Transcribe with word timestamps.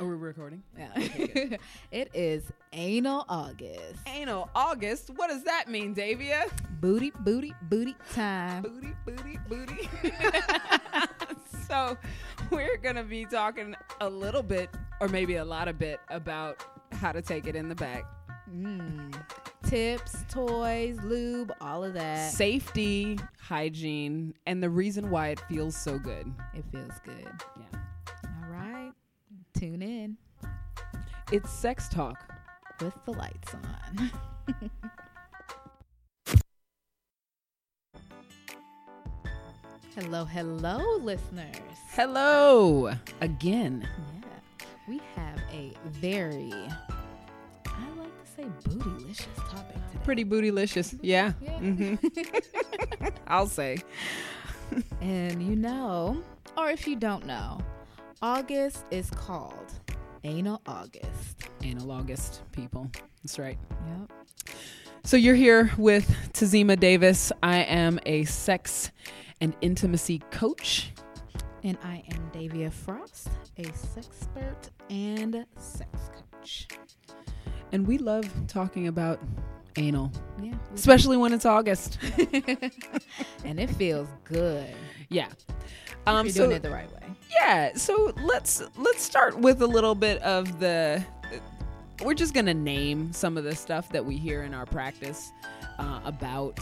Are 0.00 0.06
we 0.06 0.14
recording? 0.14 0.62
Yeah. 0.78 0.90
it 1.90 2.08
is 2.14 2.44
anal 2.72 3.24
August. 3.28 3.98
Anal 4.06 4.48
August. 4.54 5.10
What 5.16 5.28
does 5.28 5.42
that 5.42 5.68
mean, 5.68 5.92
Davia? 5.92 6.46
Booty, 6.80 7.10
booty, 7.18 7.52
booty 7.62 7.96
time. 8.14 8.62
Booty, 8.62 8.94
booty, 9.04 9.38
booty. 9.48 9.88
so, 11.66 11.98
we're 12.52 12.76
going 12.76 12.94
to 12.94 13.02
be 13.02 13.24
talking 13.24 13.74
a 14.00 14.08
little 14.08 14.44
bit, 14.44 14.70
or 15.00 15.08
maybe 15.08 15.34
a 15.36 15.44
lot 15.44 15.66
of 15.66 15.80
bit, 15.80 15.98
about 16.10 16.64
how 16.92 17.10
to 17.10 17.20
take 17.20 17.48
it 17.48 17.56
in 17.56 17.68
the 17.68 17.74
back. 17.74 18.04
Mm. 18.48 19.12
Tips, 19.66 20.24
toys, 20.30 20.96
lube, 21.02 21.52
all 21.60 21.82
of 21.82 21.94
that. 21.94 22.32
Safety, 22.32 23.18
hygiene, 23.40 24.32
and 24.46 24.62
the 24.62 24.70
reason 24.70 25.10
why 25.10 25.30
it 25.30 25.40
feels 25.48 25.76
so 25.76 25.98
good. 25.98 26.32
It 26.54 26.64
feels 26.70 26.92
good. 27.04 27.28
Yeah. 27.56 27.77
It's 31.30 31.50
sex 31.50 31.88
talk. 31.88 32.24
with 32.80 32.94
the 33.04 33.12
lights 33.12 33.54
on. 33.54 34.10
hello, 39.94 40.24
hello, 40.24 40.96
listeners. 41.02 41.56
Hello 41.90 42.92
again. 43.20 43.86
Yeah, 44.22 44.66
we 44.88 45.00
have 45.16 45.38
a 45.52 45.72
very, 45.86 46.52
I 47.66 47.88
like 47.96 48.24
to 48.24 48.30
say, 48.36 48.44
bootylicious 48.64 49.26
topic 49.36 49.74
today. 49.90 50.04
Pretty 50.04 50.24
bootylicious. 50.24 50.98
Yeah. 51.02 51.32
Yeah. 51.40 51.58
Mhm. 51.58 53.12
I'll 53.26 53.46
say. 53.48 53.78
And 55.00 55.42
you 55.42 55.56
know, 55.56 56.22
or 56.56 56.70
if 56.70 56.86
you 56.86 56.96
don't 56.96 57.26
know, 57.26 57.58
August 58.22 58.84
is 58.90 59.10
called 59.10 59.72
Anal 60.28 60.60
August. 60.66 61.48
Anal 61.62 61.90
August, 61.90 62.42
people. 62.52 62.90
That's 63.24 63.38
right. 63.38 63.56
Yep. 63.86 64.54
So 65.02 65.16
you're 65.16 65.34
here 65.34 65.72
with 65.78 66.06
Tazima 66.34 66.78
Davis. 66.78 67.32
I 67.42 67.60
am 67.60 67.98
a 68.04 68.24
sex 68.24 68.90
and 69.40 69.56
intimacy 69.62 70.18
coach. 70.30 70.92
And 71.64 71.78
I 71.82 72.04
am 72.12 72.30
Davia 72.30 72.70
Frost, 72.70 73.30
a 73.56 73.62
sexpert 73.62 74.68
and 74.90 75.46
sex 75.56 76.10
coach. 76.14 76.68
And 77.72 77.86
we 77.86 77.96
love 77.96 78.30
talking 78.46 78.86
about 78.86 79.20
anal, 79.78 80.12
Yeah. 80.42 80.54
especially 80.74 81.16
when 81.16 81.32
it's 81.32 81.46
August. 81.46 81.98
and 83.44 83.58
it 83.60 83.70
feels 83.70 84.08
good. 84.24 84.66
Yeah. 85.08 85.28
Um, 86.06 86.26
you're 86.26 86.32
so 86.34 86.44
doing 86.44 86.56
it 86.56 86.62
the 86.62 86.70
right 86.70 86.90
way. 86.92 87.08
yeah, 87.30 87.74
so 87.74 88.12
let's 88.22 88.62
let's 88.76 89.02
start 89.02 89.38
with 89.38 89.62
a 89.62 89.66
little 89.66 89.94
bit 89.94 90.20
of 90.22 90.58
the. 90.60 91.04
We're 92.04 92.14
just 92.14 92.32
gonna 92.34 92.54
name 92.54 93.12
some 93.12 93.36
of 93.36 93.44
the 93.44 93.54
stuff 93.54 93.88
that 93.90 94.04
we 94.04 94.16
hear 94.16 94.44
in 94.44 94.54
our 94.54 94.64
practice 94.66 95.32
uh, 95.78 96.00
about 96.04 96.60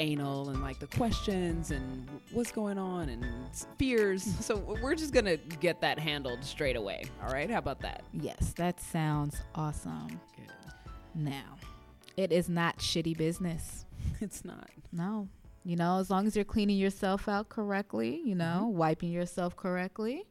anal 0.00 0.48
and 0.48 0.62
like 0.62 0.78
the 0.80 0.86
questions 0.86 1.70
and 1.70 2.08
what's 2.32 2.50
going 2.50 2.78
on 2.78 3.10
and 3.10 3.24
fears. 3.78 4.22
So 4.44 4.56
we're 4.82 4.94
just 4.94 5.12
gonna 5.12 5.36
get 5.36 5.80
that 5.82 5.98
handled 5.98 6.42
straight 6.42 6.76
away. 6.76 7.04
All 7.22 7.30
right, 7.32 7.50
how 7.50 7.58
about 7.58 7.80
that? 7.80 8.02
Yes, 8.14 8.54
that 8.56 8.80
sounds 8.80 9.36
awesome. 9.54 10.18
Now, 11.14 11.56
it 12.16 12.32
is 12.32 12.48
not 12.48 12.78
shitty 12.78 13.16
business. 13.16 13.84
It's 14.22 14.44
not. 14.44 14.68
No. 14.92 15.28
You 15.64 15.76
know, 15.76 15.98
as 15.98 16.10
long 16.10 16.26
as 16.26 16.36
you're 16.36 16.44
cleaning 16.44 16.76
yourself 16.78 17.26
out 17.28 17.48
correctly, 17.48 18.20
you 18.24 18.34
know, 18.34 18.64
Mm-hmm. 18.66 18.76
wiping 18.76 19.10
yourself 19.10 19.56
correctly, 19.56 20.24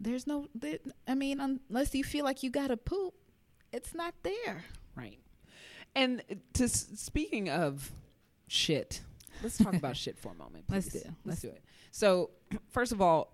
there's 0.00 0.26
no, 0.26 0.48
there, 0.54 0.78
I 1.08 1.14
mean, 1.14 1.40
unless 1.40 1.94
you 1.94 2.04
feel 2.04 2.24
like 2.24 2.42
you 2.42 2.50
got 2.50 2.68
to 2.68 2.76
poop, 2.76 3.14
it's 3.72 3.94
not 3.94 4.14
there. 4.22 4.64
Right. 4.96 5.18
And 5.94 6.22
to 6.54 6.68
speaking 6.68 7.48
of 7.48 7.90
shit, 8.48 9.00
let's 9.42 9.56
talk 9.58 9.74
about 9.74 9.96
shit 10.04 10.18
for 10.18 10.32
a 10.32 10.34
moment. 10.34 10.64
Let's 10.68 10.88
do. 10.88 10.98
Let's 11.04 11.16
Let's 11.24 11.40
do 11.42 11.48
it. 11.48 11.64
So, 11.90 12.30
first 12.70 12.92
of 12.92 13.00
all, 13.00 13.32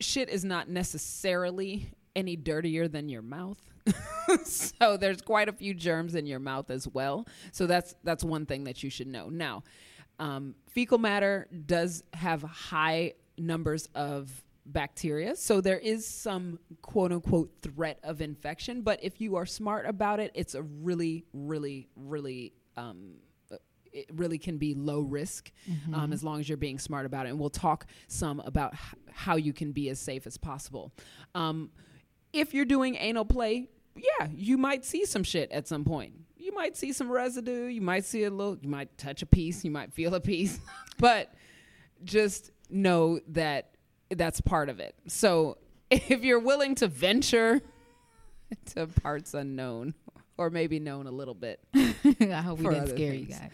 shit 0.00 0.28
is 0.28 0.44
not 0.44 0.68
necessarily 0.68 1.90
any 2.14 2.36
dirtier 2.36 2.88
than 2.88 3.08
your 3.08 3.22
mouth. 3.22 3.58
so 4.44 4.96
there's 4.96 5.22
quite 5.22 5.48
a 5.48 5.52
few 5.52 5.74
germs 5.74 6.14
in 6.14 6.26
your 6.26 6.38
mouth 6.38 6.70
as 6.70 6.88
well. 6.88 7.26
So 7.52 7.66
that's 7.66 7.94
that's 8.02 8.24
one 8.24 8.46
thing 8.46 8.64
that 8.64 8.82
you 8.82 8.90
should 8.90 9.06
know. 9.06 9.28
Now, 9.28 9.62
um, 10.18 10.54
fecal 10.68 10.98
matter 10.98 11.48
does 11.66 12.02
have 12.12 12.42
high 12.42 13.14
numbers 13.38 13.88
of 13.94 14.42
bacteria, 14.64 15.36
so 15.36 15.60
there 15.60 15.78
is 15.78 16.06
some 16.06 16.58
quote 16.82 17.12
unquote 17.12 17.52
threat 17.62 17.98
of 18.02 18.20
infection. 18.20 18.82
But 18.82 19.02
if 19.02 19.20
you 19.20 19.36
are 19.36 19.46
smart 19.46 19.86
about 19.86 20.20
it, 20.20 20.32
it's 20.34 20.54
a 20.54 20.62
really, 20.62 21.24
really, 21.32 21.88
really 21.96 22.52
um, 22.76 23.14
it 23.96 24.10
really 24.14 24.38
can 24.38 24.58
be 24.58 24.74
low 24.74 25.00
risk 25.00 25.50
um, 25.94 26.12
as 26.12 26.22
long 26.22 26.38
as 26.38 26.48
you're 26.48 26.58
being 26.58 26.78
smart 26.78 27.06
about 27.06 27.26
it. 27.26 27.30
And 27.30 27.38
we'll 27.40 27.48
talk 27.48 27.86
some 28.08 28.40
about 28.40 28.74
h- 28.74 28.94
how 29.10 29.36
you 29.36 29.54
can 29.54 29.72
be 29.72 29.88
as 29.88 29.98
safe 29.98 30.26
as 30.26 30.36
possible. 30.36 30.92
Um, 31.34 31.70
if 32.32 32.52
you're 32.52 32.66
doing 32.66 32.96
anal 32.96 33.24
play, 33.24 33.70
yeah, 33.96 34.28
you 34.34 34.58
might 34.58 34.84
see 34.84 35.04
some 35.04 35.22
shit 35.22 35.50
at 35.52 35.66
some 35.66 35.84
point. 35.84 36.12
You 36.36 36.54
might 36.54 36.76
see 36.76 36.92
some 36.92 37.10
residue. 37.10 37.66
You 37.66 37.80
might 37.80 38.04
see 38.04 38.24
a 38.24 38.30
little, 38.30 38.56
you 38.60 38.68
might 38.68 38.96
touch 38.98 39.22
a 39.22 39.26
piece. 39.26 39.64
You 39.64 39.70
might 39.70 39.92
feel 39.92 40.14
a 40.14 40.20
piece. 40.20 40.60
but 40.98 41.32
just 42.04 42.50
know 42.70 43.20
that 43.28 43.74
that's 44.10 44.40
part 44.40 44.68
of 44.68 44.80
it. 44.80 44.94
So 45.08 45.58
if 45.90 46.24
you're 46.24 46.40
willing 46.40 46.74
to 46.76 46.88
venture 46.88 47.60
to 48.74 48.86
parts 48.86 49.34
unknown, 49.34 49.94
or 50.38 50.50
maybe 50.50 50.78
known 50.78 51.06
a 51.06 51.10
little 51.10 51.34
bit, 51.34 51.60
I 51.74 52.42
hope 52.42 52.58
we 52.58 52.68
didn't 52.68 52.88
scare 52.88 53.14
you 53.14 53.26
guys. 53.26 53.50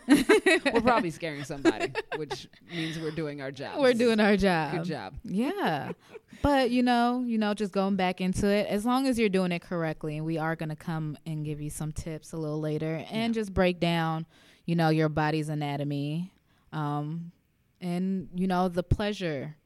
we're 0.72 0.80
probably 0.80 1.10
scaring 1.10 1.44
somebody, 1.44 1.92
which 2.16 2.48
means 2.74 2.98
we're 2.98 3.10
doing 3.10 3.40
our 3.40 3.50
job. 3.50 3.80
We're 3.80 3.94
doing 3.94 4.20
our 4.20 4.36
job. 4.36 4.72
good 4.72 4.84
job. 4.84 5.14
Yeah. 5.24 5.92
but 6.42 6.70
you 6.70 6.82
know, 6.82 7.22
you 7.26 7.38
know, 7.38 7.54
just 7.54 7.72
going 7.72 7.96
back 7.96 8.20
into 8.20 8.48
it, 8.48 8.66
as 8.68 8.84
long 8.84 9.06
as 9.06 9.18
you're 9.18 9.28
doing 9.28 9.52
it 9.52 9.60
correctly, 9.62 10.16
and 10.16 10.26
we 10.26 10.38
are 10.38 10.56
gonna 10.56 10.76
come 10.76 11.16
and 11.26 11.44
give 11.44 11.60
you 11.60 11.70
some 11.70 11.92
tips 11.92 12.32
a 12.32 12.36
little 12.36 12.60
later 12.60 13.04
and 13.10 13.34
just 13.34 13.52
break 13.54 13.80
down, 13.80 14.26
you 14.66 14.76
know, 14.76 14.88
your 14.88 15.08
body's 15.08 15.48
anatomy. 15.48 16.32
Um 16.72 17.32
and 17.80 18.28
you 18.34 18.46
know, 18.46 18.68
the 18.68 18.82
pleasure 18.82 19.56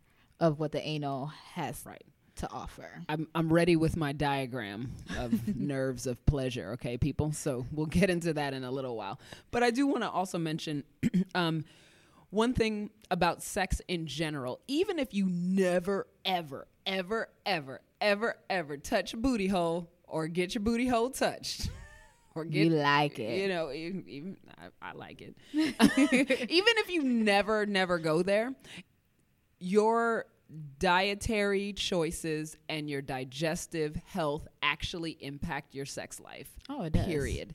of 0.40 0.58
what 0.58 0.72
the 0.72 0.86
anal 0.86 1.26
has 1.54 1.82
Right. 1.84 2.04
To 2.38 2.50
offer. 2.50 2.88
I'm 3.08 3.28
I'm 3.34 3.52
ready 3.52 3.76
with 3.76 3.96
my 3.96 4.12
diagram 4.12 4.92
of 5.18 5.56
nerves 5.56 6.06
of 6.06 6.24
pleasure. 6.26 6.72
Okay, 6.72 6.96
people. 6.96 7.32
So 7.32 7.66
we'll 7.72 7.86
get 7.86 8.10
into 8.10 8.32
that 8.34 8.54
in 8.54 8.64
a 8.64 8.70
little 8.70 8.96
while. 8.96 9.20
But 9.50 9.62
I 9.62 9.70
do 9.70 9.86
want 9.86 10.02
to 10.02 10.10
also 10.10 10.38
mention. 10.38 10.84
um, 11.34 11.64
one 12.30 12.52
thing 12.52 12.90
about 13.10 13.42
sex 13.42 13.80
in 13.88 14.06
general, 14.06 14.60
even 14.68 14.98
if 14.98 15.14
you 15.14 15.26
never, 15.30 16.06
ever, 16.24 16.66
ever, 16.86 17.28
ever, 17.46 17.80
ever, 18.00 18.36
ever 18.50 18.76
touch 18.76 19.14
a 19.14 19.16
booty 19.16 19.46
hole 19.46 19.88
or 20.06 20.28
get 20.28 20.54
your 20.54 20.62
booty 20.62 20.86
hole 20.86 21.10
touched, 21.10 21.70
or 22.34 22.44
get 22.44 22.66
you 22.66 22.70
like 22.70 23.18
it. 23.18 23.40
you 23.40 23.48
know, 23.48 23.72
even, 23.72 24.04
even 24.08 24.36
I, 24.58 24.90
I 24.90 24.92
like 24.92 25.22
it. 25.22 25.34
even 25.52 26.74
if 26.78 26.90
you 26.90 27.02
never, 27.02 27.66
never 27.66 27.98
go 27.98 28.22
there, 28.22 28.54
your 29.58 30.26
dietary 30.78 31.72
choices 31.72 32.56
and 32.68 32.88
your 32.88 33.02
digestive 33.02 33.96
health 34.06 34.46
actually 34.62 35.12
impact 35.20 35.74
your 35.74 35.86
sex 35.86 36.20
life. 36.20 36.48
oh, 36.68 36.82
it 36.84 36.92
does. 36.92 37.06
Period. 37.06 37.54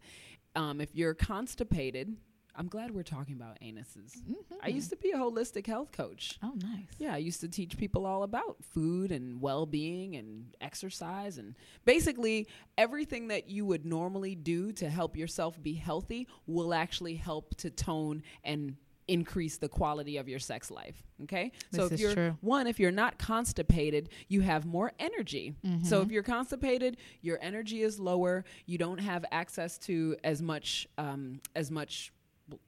Um, 0.55 0.79
if 0.79 0.93
you're 0.95 1.15
constipated, 1.15 2.15
I'm 2.55 2.67
glad 2.67 2.91
we're 2.91 3.01
talking 3.01 3.35
about 3.35 3.57
anuses. 3.61 4.13
I 4.61 4.67
used 4.67 4.91
to 4.91 4.95
be 4.95 5.09
a 5.09 5.17
holistic 5.17 5.65
health 5.65 5.91
coach. 5.91 6.37
Oh, 6.43 6.53
nice. 6.55 6.85
Yeah, 6.99 7.15
I 7.15 7.17
used 7.17 7.41
to 7.41 7.47
teach 7.47 7.77
people 7.77 8.05
all 8.05 8.21
about 8.21 8.57
food 8.63 9.11
and 9.11 9.41
well 9.41 9.65
being 9.65 10.15
and 10.15 10.53
exercise 10.61 11.39
and 11.39 11.55
basically 11.83 12.47
everything 12.77 13.29
that 13.29 13.49
you 13.49 13.65
would 13.65 13.85
normally 13.85 14.35
do 14.35 14.71
to 14.73 14.87
help 14.89 15.17
yourself 15.17 15.61
be 15.63 15.73
healthy 15.73 16.27
will 16.45 16.75
actually 16.75 17.15
help 17.15 17.55
to 17.57 17.71
tone 17.71 18.21
and 18.43 18.75
increase 19.07 19.57
the 19.57 19.67
quality 19.69 20.17
of 20.17 20.27
your 20.29 20.39
sex 20.39 20.71
life. 20.71 21.03
Okay? 21.23 21.51
so 21.71 21.85
if 21.85 21.99
you're 21.99 22.13
true. 22.13 22.37
one, 22.41 22.67
if 22.67 22.79
you're 22.79 22.91
not 22.91 23.17
constipated, 23.17 24.09
you 24.27 24.41
have 24.41 24.65
more 24.65 24.91
energy. 24.99 25.53
So 25.63 25.69
Mm-hmm. 25.97 26.05
if 26.05 26.11
you're 26.11 26.23
constipated, 26.23 26.97
your 27.21 27.37
energy 27.41 27.81
is 27.81 27.99
lower. 27.99 28.45
You 28.65 28.77
don't 28.77 28.99
have 28.99 29.25
access 29.31 29.77
to 29.79 30.15
as 30.23 30.41
much 30.41 30.87
um, 30.97 31.39
as 31.55 31.69
much 31.71 32.11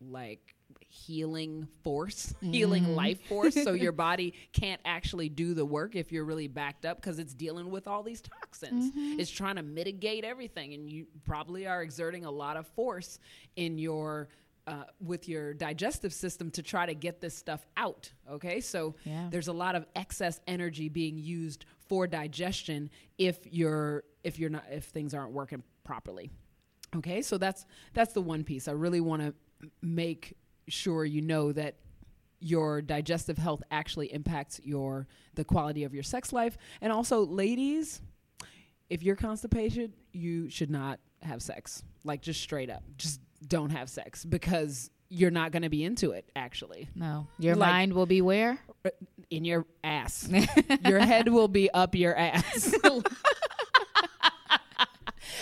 like 0.02 0.56
healing 0.88 1.68
force, 1.84 2.34
healing 2.42 2.84
Mm-hmm. 2.84 2.94
life 2.96 3.22
force. 3.28 3.54
so 3.54 3.74
your 3.74 3.92
body 4.08 4.34
can't 4.54 4.80
actually 4.86 5.28
do 5.30 5.54
the 5.54 5.66
work 5.66 5.96
if 5.96 6.12
you're 6.12 6.24
really 6.24 6.48
backed 6.48 6.86
up 6.86 7.02
because 7.02 7.20
it's 7.20 7.34
dealing 7.34 7.70
with 7.70 7.88
all 7.88 8.02
these 8.04 8.22
toxins. 8.22 8.92
Mm-hmm. 8.92 9.20
It's 9.20 9.30
trying 9.30 9.58
to 9.58 9.64
mitigate 9.64 10.24
everything, 10.24 10.74
and 10.74 10.90
you 10.90 11.06
probably 11.26 11.68
are 11.68 11.82
exerting 11.82 12.24
a 12.26 12.32
lot 12.32 12.56
of 12.56 12.66
force 12.68 13.20
in 13.58 13.78
your 13.78 14.30
uh, 14.68 14.84
with 15.00 15.28
your 15.30 15.54
digestive 15.54 16.14
system 16.14 16.50
to 16.52 16.64
try 16.64 16.86
to 16.86 16.96
get 16.96 17.22
this 17.22 17.36
stuff 17.38 17.66
out. 17.78 18.12
Okay, 18.30 18.62
so 18.62 18.96
Yeah. 19.04 19.28
there's 19.32 19.48
a 19.48 19.54
lot 19.54 19.76
of 19.76 19.86
excess 19.96 20.40
energy 20.48 20.90
being 20.90 21.18
used 21.18 21.66
for 21.88 22.08
digestion 22.08 22.90
if 23.18 23.38
you're 23.46 24.04
if 24.24 24.40
you're 24.40 24.50
not 24.50 24.64
if 24.72 24.86
things 24.86 25.14
aren't 25.14 25.32
working 25.34 25.62
properly. 25.84 26.32
Okay, 26.96 27.22
so 27.22 27.38
that's 27.38 27.66
that's 27.94 28.14
the 28.14 28.22
one 28.22 28.44
piece. 28.44 28.68
I 28.68 28.72
really 28.72 29.02
want 29.02 29.22
to 29.22 29.34
make 29.82 30.34
sure 30.68 31.06
you 31.06 31.22
know 31.22 31.52
that 31.52 31.76
your 32.40 32.82
digestive 32.82 33.38
health 33.38 33.62
actually 33.72 34.12
impacts 34.14 34.60
your 34.64 35.08
the 35.36 35.44
quality 35.44 35.84
of 35.84 35.94
your 35.94 36.04
sex 36.04 36.34
life 36.34 36.58
and 36.82 36.92
also 36.92 37.26
ladies 37.26 38.02
if 38.90 39.02
you're 39.02 39.16
constipated 39.16 39.94
you 40.12 40.50
should 40.50 40.70
not 40.70 41.00
have 41.22 41.42
sex 41.42 41.82
like 42.04 42.22
just 42.22 42.42
straight 42.42 42.70
up 42.70 42.84
just 42.98 43.22
don't 43.48 43.72
have 43.72 43.90
sex 43.90 44.26
because 44.26 44.90
you're 45.10 45.32
not 45.32 45.52
going 45.52 45.64
to 45.64 45.70
be 45.70 45.84
into 45.84 46.12
it 46.12 46.30
actually. 46.36 46.90
No, 46.96 47.28
your 47.40 47.56
Like- 47.56 47.70
mind 47.70 47.94
will 47.94 48.06
be 48.06 48.22
where? 48.22 48.60
Uh, 48.84 48.90
in 49.30 49.44
your 49.46 49.66
ass. 49.84 50.30
Your 50.86 51.00
head 51.00 51.30
will 51.30 51.48
be 51.48 51.68
up 51.72 51.96
your 51.96 52.16
ass. 52.16 52.76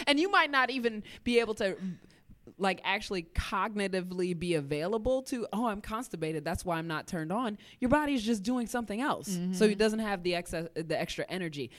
And 0.08 0.20
you 0.20 0.30
might 0.30 0.52
not 0.52 0.70
even 0.70 1.04
be 1.24 1.40
able 1.40 1.54
to 1.56 1.78
like 2.58 2.82
actually 2.84 3.24
cognitively 3.24 4.38
be 4.38 4.54
available 4.56 5.24
to 5.24 5.48
oh 5.54 5.68
i'm 5.68 5.82
constipated. 5.82 6.46
That's 6.46 6.64
why 6.64 6.78
i'm 6.78 6.88
not 6.88 7.08
turned 7.08 7.32
on. 7.32 7.58
Your 7.80 7.90
body's 7.90 8.24
just 8.24 8.44
doing 8.44 8.68
something 8.68 9.02
else. 9.02 9.28
So 9.28 9.34
mm-hmm. 9.34 9.64
it 9.64 9.78
doesn't 9.78 10.00
have 10.00 10.24
the 10.24 10.36
excess 10.36 10.68
the 10.76 11.00
extra 11.00 11.26
energy. 11.30 11.72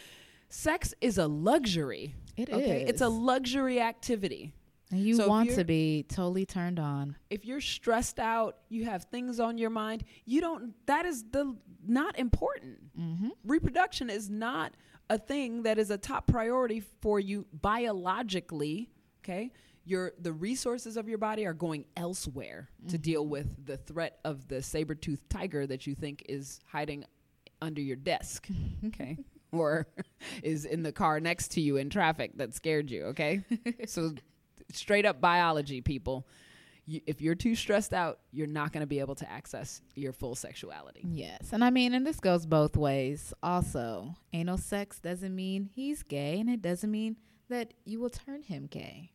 Sex 0.48 0.94
is 1.00 1.18
a 1.18 1.26
luxury. 1.26 2.14
It 2.36 2.48
it's 2.50 3.00
a 3.02 3.08
luxury 3.08 3.80
activity 3.80 4.52
And 4.90 5.00
you 5.00 5.16
So 5.16 5.28
want 5.28 5.50
to 5.50 5.64
be 5.64 6.04
totally 6.08 6.46
turned 6.46 6.78
on. 6.78 7.16
if 7.30 7.44
you're 7.44 7.60
stressed 7.60 8.18
out, 8.18 8.58
you 8.68 8.84
have 8.84 9.04
things 9.04 9.40
on 9.40 9.58
your 9.58 9.70
mind, 9.70 10.04
you 10.24 10.40
don't 10.40 10.74
that 10.86 11.06
is 11.06 11.24
the 11.30 11.56
not 11.86 12.18
important. 12.18 12.78
Mm-hmm. 12.98 13.30
Reproduction 13.44 14.10
is 14.10 14.30
not 14.30 14.74
a 15.10 15.18
thing 15.18 15.62
that 15.62 15.78
is 15.78 15.90
a 15.90 15.98
top 15.98 16.26
priority 16.26 16.82
for 17.00 17.20
you 17.20 17.46
biologically, 17.52 18.90
okay? 19.22 19.52
Your 19.84 20.12
the 20.18 20.32
resources 20.32 20.96
of 20.96 21.08
your 21.08 21.18
body 21.18 21.46
are 21.46 21.52
going 21.54 21.84
elsewhere 21.96 22.70
to 22.88 22.96
deal 22.98 23.26
with 23.26 23.66
the 23.66 23.76
threat 23.76 24.18
of 24.24 24.48
the 24.48 24.62
saber-toothed 24.62 25.28
tiger 25.28 25.66
that 25.66 25.86
you 25.86 25.94
think 25.94 26.24
is 26.28 26.60
hiding 26.70 27.04
under 27.60 27.80
your 27.80 27.96
desk, 27.96 28.48
okay? 28.86 29.18
or 29.52 29.86
is 30.42 30.64
in 30.64 30.82
the 30.82 30.92
car 30.92 31.20
next 31.20 31.52
to 31.52 31.60
you 31.60 31.76
in 31.76 31.90
traffic 31.90 32.32
that 32.36 32.54
scared 32.54 32.90
you, 32.90 33.04
okay? 33.06 33.42
so 33.86 34.12
straight 34.74 35.06
up 35.06 35.20
biology, 35.20 35.80
people. 35.80 36.26
You, 36.86 37.00
if 37.06 37.22
you're 37.22 37.34
too 37.34 37.54
stressed 37.54 37.94
out, 37.94 38.18
you're 38.30 38.46
not 38.46 38.72
going 38.72 38.82
to 38.82 38.86
be 38.86 39.00
able 39.00 39.14
to 39.16 39.30
access 39.30 39.80
your 39.94 40.12
full 40.12 40.34
sexuality. 40.34 41.00
Yes. 41.08 41.52
And 41.52 41.64
I 41.64 41.70
mean, 41.70 41.94
and 41.94 42.06
this 42.06 42.20
goes 42.20 42.44
both 42.44 42.76
ways. 42.76 43.32
Also, 43.42 44.14
anal 44.32 44.58
sex 44.58 45.00
doesn't 45.00 45.34
mean 45.34 45.70
he's 45.74 46.02
gay, 46.02 46.38
and 46.40 46.50
it 46.50 46.60
doesn't 46.60 46.90
mean 46.90 47.16
that 47.48 47.72
you 47.84 48.00
will 48.00 48.10
turn 48.10 48.42
him 48.42 48.66
gay. 48.66 49.10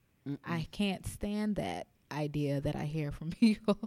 I 0.45 0.67
can't 0.71 1.07
stand 1.07 1.55
that 1.55 1.87
idea 2.11 2.61
that 2.61 2.75
I 2.75 2.85
hear 2.85 3.11
from 3.11 3.29
people. 3.39 3.77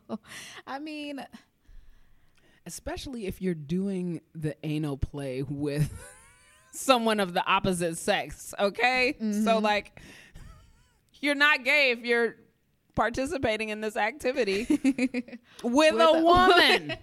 I 0.66 0.78
mean, 0.78 1.24
Especially 2.64 3.26
if 3.26 3.42
you're 3.42 3.54
doing 3.54 4.20
the 4.34 4.54
anal 4.64 4.96
play 4.96 5.42
with 5.42 5.92
someone 6.72 7.18
of 7.18 7.34
the 7.34 7.44
opposite 7.44 7.98
sex, 7.98 8.54
okay? 8.58 9.16
So, 9.18 9.24
mm-hmm. 9.24 9.64
like, 9.64 10.00
you're 11.22 11.34
not 11.34 11.64
gay 11.64 11.92
if 11.92 12.00
you're 12.00 12.36
participating 12.94 13.70
in 13.70 13.80
this 13.80 13.96
activity 13.96 14.66
with, 15.64 15.94
a 15.94 16.04
a- 16.08 16.22
woman. 16.22 16.94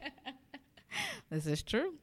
this 1.32 1.48
is 1.48 1.64
true. 1.64 1.96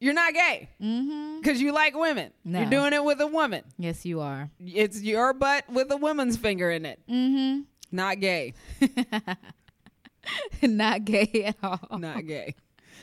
you're 0.00 0.14
not 0.14 0.34
gay 0.34 0.68
Mm-hmm. 0.82 1.38
because 1.40 1.60
you 1.62 1.72
like 1.72 1.94
women. 1.96 2.32
No. 2.44 2.60
You're 2.62 2.70
doing 2.70 2.92
it 2.92 3.04
with 3.04 3.20
a 3.20 3.26
woman. 3.28 3.62
Yes, 3.78 4.04
you 4.04 4.20
are. 4.20 4.50
It's 4.58 5.00
your 5.02 5.32
butt 5.34 5.68
with 5.70 5.92
a 5.92 5.96
woman's 5.96 6.36
finger 6.36 6.70
in 6.70 6.84
it. 6.86 6.98
Mm-hmm. 7.08 7.60
Not 7.92 8.18
gay. 8.20 8.54
Not 10.62 11.04
gay 11.04 11.44
at 11.46 11.56
all. 11.62 11.98
Not 11.98 12.26
gay. 12.26 12.54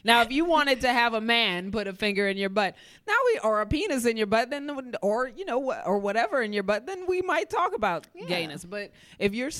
Now, 0.04 0.22
if 0.22 0.32
you 0.32 0.46
wanted 0.46 0.82
to 0.82 0.90
have 0.94 1.14
a 1.14 1.22
man 1.22 1.72
put 1.72 1.88
a 1.88 1.94
finger 1.94 2.28
in 2.28 2.38
your 2.38 2.50
butt, 2.50 2.76
now 3.08 3.14
we 3.34 3.40
or 3.44 3.62
a 3.62 3.66
penis 3.66 4.06
in 4.06 4.18
your 4.18 4.28
butt, 4.28 4.50
then 4.50 4.70
or 5.02 5.28
you 5.28 5.46
know 5.46 5.74
or 5.86 5.98
whatever 6.00 6.42
in 6.42 6.54
your 6.54 6.64
butt, 6.64 6.86
then 6.86 7.06
we 7.08 7.22
might 7.22 7.50
talk 7.50 7.74
about 7.76 8.08
Yeah. 8.14 8.26
gayness. 8.28 8.64
But 8.66 8.92
if 9.20 9.34
you're 9.34 9.52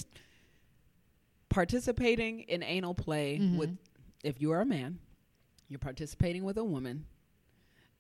participating 1.50 2.42
in 2.42 2.64
anal 2.64 2.94
play 2.94 3.38
Mm-hmm. 3.40 3.58
with, 3.58 3.78
if 4.24 4.42
you 4.42 4.52
are 4.52 4.62
a 4.62 4.66
man, 4.66 5.00
you're 5.68 5.80
participating 5.80 6.44
with 6.44 6.58
a 6.58 6.64
woman, 6.64 7.06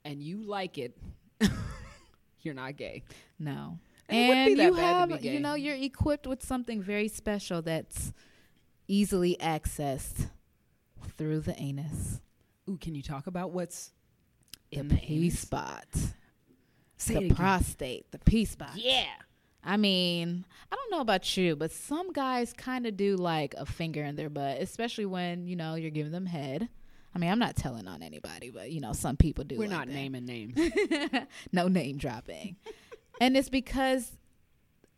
and 0.06 0.22
you 0.22 0.44
like 0.44 0.78
it, 0.78 0.98
you're 2.42 2.54
not 2.54 2.78
gay. 2.78 3.04
No. 3.38 3.80
And 4.08 4.18
it 4.18 4.28
wouldn't 4.28 4.46
be 4.48 4.52
And 4.52 4.62
you 4.62 4.74
have, 4.82 5.24
you 5.24 5.40
know, 5.40 5.54
you're 5.54 5.76
equipped 5.76 6.26
with 6.26 6.44
something 6.44 6.82
very 6.82 7.08
special 7.08 7.62
that's 7.62 8.12
easily 8.88 9.38
accessed 9.40 10.30
through 11.16 11.42
the 11.42 11.56
anus, 11.60 12.20
Ooh, 12.70 12.78
can 12.78 12.96
you 12.96 13.02
talk 13.02 13.28
about 13.28 13.52
what's 13.52 13.92
the 14.72 14.80
in 14.80 14.88
the 14.88 14.96
P 14.96 15.30
spot, 15.30 15.88
Say 16.98 17.28
the 17.30 17.34
prostate, 17.34 18.12
the 18.12 18.20
P 18.20 18.46
spot. 18.46 18.72
Yeah. 18.76 19.06
I 19.64 19.78
mean, 19.78 20.46
I 20.72 20.76
don't 20.76 20.92
know 20.92 21.02
about 21.02 21.36
you, 21.38 21.56
but 21.56 21.72
some 21.72 22.14
guys 22.14 22.54
kind 22.54 22.86
of 22.86 22.96
do 22.96 23.16
like 23.16 23.56
a 23.58 23.66
finger 23.66 24.04
in 24.04 24.16
their 24.16 24.30
butt, 24.30 24.62
especially 24.62 25.06
when 25.06 25.48
you 25.48 25.56
know 25.56 25.76
you're 25.76 25.92
giving 25.92 26.12
them 26.12 26.26
head. 26.26 26.70
I 27.14 27.20
mean, 27.20 27.32
I'm 27.32 27.40
not 27.40 27.56
telling 27.56 27.88
on 27.88 28.04
anybody, 28.04 28.52
but 28.52 28.72
you 28.72 28.80
know, 28.80 28.94
some 28.94 29.18
people 29.18 29.44
do. 29.44 29.58
We're 29.58 29.68
like 29.68 29.78
not 29.78 29.88
that. 29.88 29.94
naming 29.94 30.26
names. 30.26 30.56
no 31.52 31.68
name 31.68 31.98
dropping. 31.98 32.56
and 33.20 33.36
it's 33.36 33.50
because 33.50 34.12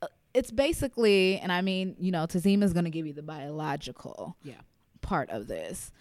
uh, 0.01 0.07
it's 0.33 0.51
basically, 0.51 1.37
and 1.39 1.51
I 1.51 1.61
mean, 1.61 1.95
you 1.99 2.11
know, 2.11 2.25
Tazima's 2.27 2.73
going 2.73 2.85
to 2.85 2.91
give 2.91 3.07
you 3.07 3.13
the 3.13 3.23
biological 3.23 4.35
yeah. 4.43 4.61
part 5.01 5.29
of 5.29 5.47
this. 5.47 5.91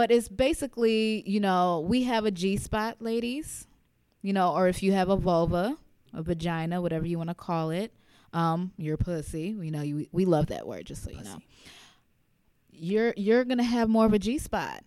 But 0.00 0.10
it's 0.10 0.30
basically, 0.30 1.22
you 1.28 1.40
know, 1.40 1.84
we 1.86 2.04
have 2.04 2.24
a 2.24 2.30
G 2.30 2.56
spot, 2.56 3.02
ladies, 3.02 3.66
you 4.22 4.32
know, 4.32 4.54
or 4.54 4.66
if 4.66 4.82
you 4.82 4.92
have 4.92 5.10
a 5.10 5.16
vulva, 5.16 5.76
a 6.14 6.22
vagina, 6.22 6.80
whatever 6.80 7.04
you 7.04 7.18
want 7.18 7.28
to 7.28 7.34
call 7.34 7.68
it, 7.68 7.92
um, 8.32 8.72
your 8.78 8.96
pussy, 8.96 9.54
you 9.60 9.70
know, 9.70 9.82
you, 9.82 10.06
we 10.10 10.24
love 10.24 10.46
that 10.46 10.66
word, 10.66 10.86
just 10.86 11.04
so 11.04 11.10
you 11.10 11.22
know. 11.22 11.42
You're 12.70 13.12
you're 13.14 13.44
gonna 13.44 13.62
have 13.62 13.90
more 13.90 14.06
of 14.06 14.14
a 14.14 14.18
G 14.18 14.38
spot, 14.38 14.84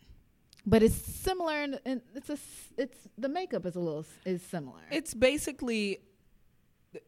but 0.66 0.82
it's 0.82 0.96
similar, 0.96 1.62
and 1.62 1.80
and 1.86 2.02
it's 2.16 2.32
a 2.32 2.38
it's 2.80 2.98
the 3.16 3.30
makeup 3.30 3.68
is 3.68 3.76
a 3.76 3.80
little 3.80 4.08
is 4.26 4.42
similar. 4.42 4.82
It's 4.90 5.14
basically 5.14 6.00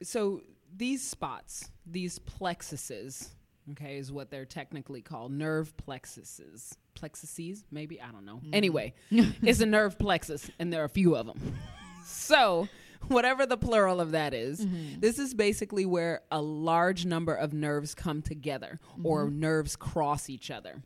so 0.04 0.44
these 0.78 1.02
spots, 1.02 1.72
these 1.88 2.20
plexuses, 2.20 3.30
okay, 3.72 3.98
is 3.98 4.12
what 4.12 4.30
they're 4.30 4.46
technically 4.46 5.02
called 5.02 5.32
nerve 5.32 5.74
plexuses. 5.78 6.78
Plexuses, 6.96 7.64
maybe 7.72 8.02
I 8.02 8.12
don't 8.12 8.26
know. 8.26 8.38
Mm-hmm. 8.38 8.54
Anyway, 8.54 8.94
it's 9.12 9.62
a 9.62 9.66
nerve 9.66 9.98
plexus, 9.98 10.50
and 10.60 10.72
there 10.72 10.82
are 10.82 10.86
a 10.86 10.90
few 10.90 11.16
of 11.16 11.26
them. 11.26 11.58
so, 12.06 12.68
whatever 13.08 13.46
the 13.46 13.58
plural 13.58 14.00
of 14.00 14.12
that 14.12 14.34
is, 14.34 14.66
mm-hmm. 14.66 15.00
this 15.00 15.20
is 15.20 15.34
basically 15.34 15.86
where 15.86 16.22
a 16.32 16.42
large 16.42 17.06
number 17.06 17.34
of 17.34 17.54
nerves 17.54 17.96
come 17.96 18.22
together 18.22 18.80
or 19.04 19.26
mm-hmm. 19.26 19.40
nerves 19.40 19.76
cross 19.76 20.30
each 20.30 20.52
other. 20.52 20.82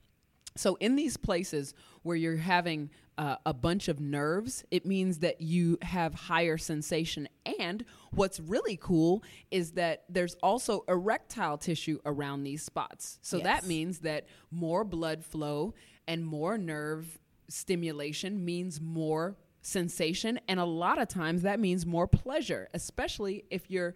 So, 0.59 0.75
in 0.81 0.97
these 0.97 1.15
places 1.15 1.73
where 2.03 2.17
you're 2.17 2.35
having 2.35 2.89
uh, 3.17 3.37
a 3.45 3.53
bunch 3.53 3.87
of 3.87 4.01
nerves, 4.01 4.65
it 4.71 4.85
means 4.85 5.19
that 5.19 5.39
you 5.39 5.77
have 5.81 6.13
higher 6.13 6.57
sensation. 6.57 7.29
And 7.61 7.85
what's 8.11 8.41
really 8.41 8.75
cool 8.75 9.23
is 9.51 9.71
that 9.73 10.03
there's 10.09 10.35
also 10.43 10.83
erectile 10.89 11.57
tissue 11.57 11.99
around 12.05 12.43
these 12.43 12.61
spots. 12.61 13.19
So, 13.21 13.39
that 13.39 13.67
means 13.67 13.99
that 13.99 14.27
more 14.51 14.83
blood 14.83 15.23
flow 15.23 15.75
and 16.09 16.25
more 16.25 16.57
nerve 16.57 17.19
stimulation 17.47 18.43
means 18.43 18.81
more 18.81 19.37
sensation. 19.61 20.41
And 20.49 20.59
a 20.59 20.65
lot 20.65 21.01
of 21.01 21.07
times 21.07 21.43
that 21.43 21.61
means 21.61 21.85
more 21.85 22.05
pleasure, 22.05 22.67
especially 22.73 23.45
if 23.49 23.71
you're 23.71 23.95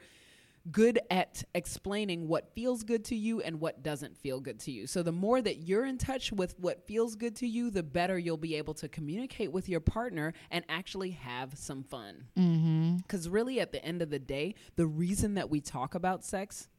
good 0.72 1.00
at 1.10 1.44
explaining 1.54 2.28
what 2.28 2.54
feels 2.54 2.84
good 2.84 3.04
to 3.06 3.16
you 3.16 3.42
and 3.42 3.60
what 3.60 3.84
doesn't 3.84 4.18
feel 4.18 4.40
good 4.40 4.60
to 4.62 4.72
you. 4.72 4.88
So 4.88 5.04
the 5.04 5.12
more 5.12 5.42
that 5.42 5.58
you're 5.58 5.86
in 5.86 5.98
touch 5.98 6.32
with 6.32 6.58
what 6.60 6.88
feels 6.88 7.16
good 7.16 7.36
to 7.38 7.48
you, 7.48 7.70
the 7.70 7.84
better 7.84 8.18
you'll 8.18 8.38
be 8.38 8.56
able 8.56 8.74
to 8.76 8.88
communicate 8.88 9.52
with 9.52 9.68
your 9.68 9.82
partner 9.82 10.34
and 10.52 10.64
actually 10.70 11.12
have 11.12 11.58
some 11.58 11.84
fun. 11.84 12.26
mm-hmm. 12.38 12.98
Cuz 13.08 13.28
really 13.28 13.60
at 13.60 13.72
the 13.72 13.84
end 13.84 14.02
of 14.02 14.10
the 14.10 14.20
day, 14.20 14.56
the 14.76 14.88
reason 14.88 15.34
that 15.34 15.50
we 15.50 15.60
talk 15.60 15.96
about 15.96 16.24
sex, 16.24 16.70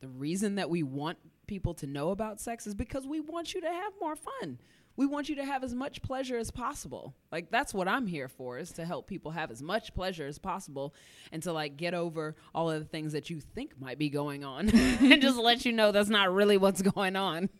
the 0.00 0.08
reason 0.08 0.54
that 0.54 0.70
we 0.70 0.82
want 0.82 1.18
people 1.46 1.74
to 1.74 1.86
know 1.86 2.10
about 2.10 2.40
sex 2.40 2.66
is 2.66 2.74
because 2.74 3.06
we 3.06 3.20
want 3.20 3.54
you 3.54 3.60
to 3.60 3.68
have 3.68 3.92
more 4.00 4.16
fun. 4.16 4.58
We 4.96 5.06
want 5.06 5.28
you 5.28 5.36
to 5.36 5.44
have 5.44 5.62
as 5.62 5.74
much 5.74 6.00
pleasure 6.02 6.38
as 6.38 6.50
possible. 6.50 7.14
Like 7.30 7.50
that's 7.50 7.74
what 7.74 7.88
I'm 7.88 8.06
here 8.06 8.28
for 8.28 8.58
is 8.58 8.72
to 8.72 8.84
help 8.84 9.06
people 9.06 9.32
have 9.32 9.50
as 9.50 9.62
much 9.62 9.94
pleasure 9.94 10.26
as 10.26 10.38
possible 10.38 10.94
and 11.32 11.42
to 11.42 11.52
like 11.52 11.76
get 11.76 11.94
over 11.94 12.36
all 12.54 12.70
of 12.70 12.80
the 12.80 12.88
things 12.88 13.12
that 13.12 13.28
you 13.28 13.40
think 13.40 13.78
might 13.80 13.98
be 13.98 14.08
going 14.08 14.44
on 14.44 14.70
and 14.74 15.20
just 15.20 15.36
let 15.36 15.64
you 15.64 15.72
know 15.72 15.92
that's 15.92 16.08
not 16.08 16.32
really 16.32 16.56
what's 16.56 16.82
going 16.82 17.16
on. 17.16 17.50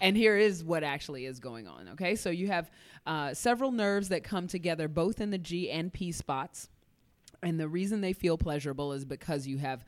and 0.00 0.16
here 0.16 0.36
is 0.36 0.62
what 0.64 0.82
actually 0.82 1.26
is 1.26 1.40
going 1.40 1.66
on. 1.66 1.88
Okay, 1.90 2.14
so 2.14 2.30
you 2.30 2.48
have 2.48 2.70
uh, 3.06 3.34
several 3.34 3.72
nerves 3.72 4.08
that 4.08 4.24
come 4.24 4.46
together 4.46 4.88
both 4.88 5.20
in 5.20 5.30
the 5.30 5.38
G 5.38 5.70
and 5.70 5.92
P 5.92 6.12
spots. 6.12 6.68
And 7.42 7.58
the 7.58 7.68
reason 7.68 8.02
they 8.02 8.12
feel 8.12 8.36
pleasurable 8.36 8.92
is 8.92 9.04
because 9.04 9.46
you 9.46 9.58
have 9.58 9.84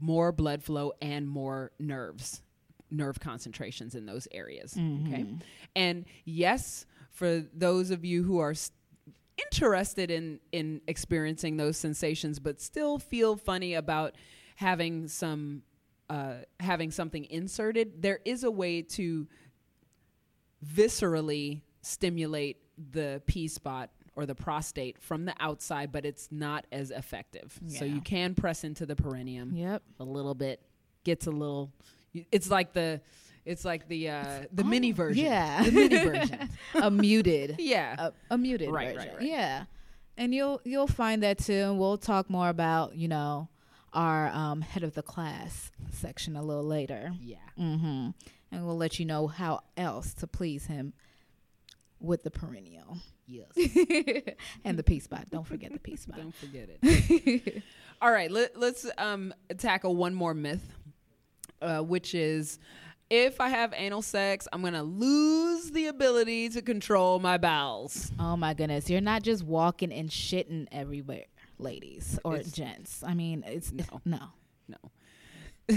more 0.00 0.32
blood 0.32 0.62
flow 0.62 0.92
and 1.02 1.28
more 1.28 1.72
nerves, 1.78 2.42
nerve 2.90 3.20
concentrations 3.20 3.94
in 3.94 4.06
those 4.06 4.26
areas. 4.32 4.72
Okay. 4.74 5.26
And 5.76 6.04
yes, 6.24 6.86
for 7.10 7.44
those 7.54 7.90
of 7.90 8.04
you 8.04 8.22
who 8.22 8.38
are 8.38 8.50
s- 8.52 8.70
interested 9.46 10.10
in 10.10 10.38
in 10.52 10.80
experiencing 10.86 11.56
those 11.56 11.76
sensations 11.78 12.38
but 12.38 12.60
still 12.60 12.98
feel 12.98 13.36
funny 13.36 13.72
about 13.74 14.14
having 14.56 15.08
some 15.08 15.62
uh, 16.10 16.34
having 16.60 16.90
something 16.90 17.24
inserted 17.30 18.02
there 18.02 18.20
is 18.26 18.44
a 18.44 18.50
way 18.50 18.82
to 18.82 19.26
viscerally 20.64 21.62
stimulate 21.82 22.58
the 22.92 23.22
p 23.26 23.48
spot 23.48 23.90
or 24.16 24.26
the 24.26 24.34
prostate 24.34 25.00
from 25.00 25.24
the 25.24 25.34
outside 25.40 25.90
but 25.90 26.04
it's 26.04 26.28
not 26.30 26.66
as 26.72 26.90
effective 26.90 27.58
so 27.66 27.84
you 27.84 28.00
can 28.02 28.34
press 28.34 28.64
into 28.64 28.84
the 28.84 28.96
perineum 28.96 29.52
Yep. 29.54 29.82
a 30.00 30.04
little 30.04 30.34
bit 30.34 30.60
gets 31.04 31.26
a 31.26 31.30
little 31.30 31.72
it's 32.32 32.50
like 32.50 32.72
the 32.72 33.00
it's 33.44 33.64
like 33.64 33.88
the 33.88 34.08
uh 34.10 34.24
the 34.52 34.64
mini 34.64 34.92
version 34.92 35.24
yeah. 35.24 35.62
the 35.64 35.70
mini 35.72 36.04
version 36.04 36.48
a 36.74 36.90
muted. 36.90 37.56
yeah 37.58 37.96
a, 37.98 38.12
a 38.34 38.38
muted 38.38 38.70
Right, 38.70 38.94
version. 38.94 39.10
right, 39.12 39.18
right. 39.18 39.28
Yeah, 39.28 39.64
and 40.16 40.34
you'll 40.34 40.60
you'll 40.64 40.86
find 40.86 41.22
that 41.22 41.38
too. 41.38 41.52
And 41.54 41.78
we'll 41.78 41.98
talk 41.98 42.28
more 42.30 42.48
about 42.48 42.96
you 42.96 43.08
know 43.08 43.48
our 43.92 44.28
um, 44.28 44.60
head 44.60 44.82
of 44.84 44.94
the 44.94 45.02
class 45.02 45.70
section 45.92 46.36
a 46.36 46.42
little 46.42 46.64
later. 46.64 47.12
yeah 47.20 47.36
Mm-hmm. 47.58 48.10
And 48.52 48.66
we'll 48.66 48.76
let 48.76 48.98
you 48.98 49.04
know 49.04 49.26
how 49.28 49.60
else 49.76 50.12
to 50.14 50.26
please 50.26 50.66
him 50.66 50.92
with 52.00 52.22
the 52.24 52.30
perineum 52.30 53.02
yes 53.26 53.46
and 54.64 54.78
the 54.78 54.82
P 54.82 54.98
spot. 55.00 55.26
Don't 55.30 55.46
forget 55.46 55.72
the 55.72 55.78
P 55.78 55.94
spot. 55.96 56.16
Don't 56.16 56.34
forget 56.34 56.68
it. 56.82 57.62
All 58.02 58.10
right, 58.10 58.30
let, 58.30 58.56
let's 58.58 58.86
um, 58.98 59.32
tackle 59.58 59.94
one 59.94 60.14
more 60.14 60.34
myth, 60.34 60.72
uh, 61.62 61.80
which 61.80 62.14
is 62.14 62.58
if 63.10 63.40
I 63.40 63.48
have 63.48 63.74
anal 63.76 64.02
sex, 64.02 64.46
I'm 64.52 64.60
going 64.60 64.74
to 64.74 64.82
lose 64.82 65.70
the 65.72 65.86
ability 65.86 66.48
to 66.50 66.62
control 66.62 67.18
my 67.18 67.38
bowels. 67.38 68.10
Oh 68.20 68.36
my 68.36 68.54
goodness, 68.54 68.88
you're 68.88 69.00
not 69.00 69.22
just 69.22 69.42
walking 69.44 69.92
and 69.92 70.08
shitting 70.08 70.68
everywhere, 70.70 71.24
ladies 71.58 72.18
or 72.24 72.36
It's- 72.36 72.52
gents. 72.52 73.02
I 73.04 73.14
mean, 73.14 73.42
it's 73.46 73.72
No. 73.72 74.00
no. 74.04 74.18
No. 74.68 74.76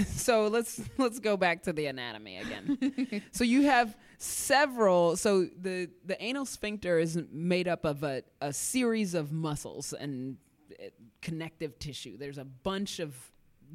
so 0.06 0.48
let's 0.48 0.80
let's 0.98 1.18
go 1.20 1.36
back 1.36 1.62
to 1.64 1.72
the 1.72 1.86
anatomy 1.86 2.38
again. 2.38 3.22
so 3.32 3.44
you 3.44 3.62
have 3.62 3.96
several 4.18 5.16
so 5.16 5.46
the 5.60 5.88
the 6.04 6.20
anal 6.22 6.44
sphincter 6.46 6.98
is 6.98 7.16
made 7.32 7.68
up 7.68 7.84
of 7.84 8.02
a, 8.02 8.22
a 8.40 8.52
series 8.52 9.14
of 9.14 9.32
muscles 9.32 9.92
and 9.92 10.36
uh, 10.80 10.86
connective 11.22 11.78
tissue. 11.78 12.16
There's 12.16 12.38
a 12.38 12.44
bunch 12.44 12.98
of 12.98 13.14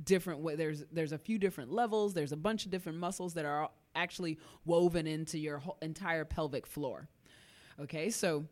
different 0.03 0.39
wa- 0.41 0.55
there's 0.55 0.83
there's 0.91 1.11
a 1.11 1.17
few 1.17 1.37
different 1.37 1.71
levels, 1.71 2.13
there's 2.13 2.31
a 2.31 2.37
bunch 2.37 2.65
of 2.65 2.71
different 2.71 2.97
muscles 2.97 3.33
that 3.35 3.45
are 3.45 3.69
actually 3.95 4.37
woven 4.65 5.07
into 5.07 5.37
your 5.37 5.61
entire 5.81 6.25
pelvic 6.25 6.65
floor. 6.65 7.09
Okay? 7.79 8.09
So 8.09 8.45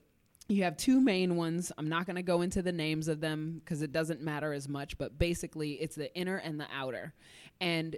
you 0.50 0.63
have 0.63 0.77
two 0.77 1.01
main 1.01 1.36
ones. 1.36 1.72
I'm 1.77 1.89
not 1.89 2.06
going 2.06 2.16
to 2.16 2.22
go 2.22 2.42
into 2.42 2.62
the 2.62 2.72
names 2.72 3.08
of 3.08 3.20
them 3.20 3.62
because 3.63 3.82
it 3.82 3.92
doesn't 3.92 4.22
matter 4.22 4.54
as 4.54 4.70
much, 4.70 4.98
but 4.98 5.20
basically 5.20 5.74
it's 5.74 5.96
the 5.96 6.13
inner 6.16 6.38
and 6.38 6.60
the 6.60 6.68
outer. 6.74 7.13
And 7.60 7.98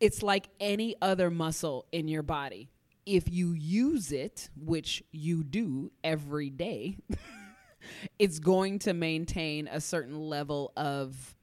it's 0.00 0.22
like 0.22 0.48
any 0.58 0.96
other 1.02 1.30
muscle 1.30 1.86
in 1.92 2.08
your 2.08 2.22
body. 2.22 2.70
If 3.04 3.30
you 3.30 3.52
use 3.52 4.12
it, 4.12 4.48
which 4.56 5.02
you 5.12 5.44
do 5.44 5.90
every 6.02 6.48
day, 6.48 6.96
it's 8.18 8.38
going 8.38 8.78
to 8.80 8.94
maintain 8.94 9.68
a 9.68 9.80
certain 9.80 10.18
level 10.18 10.72
of 10.76 11.36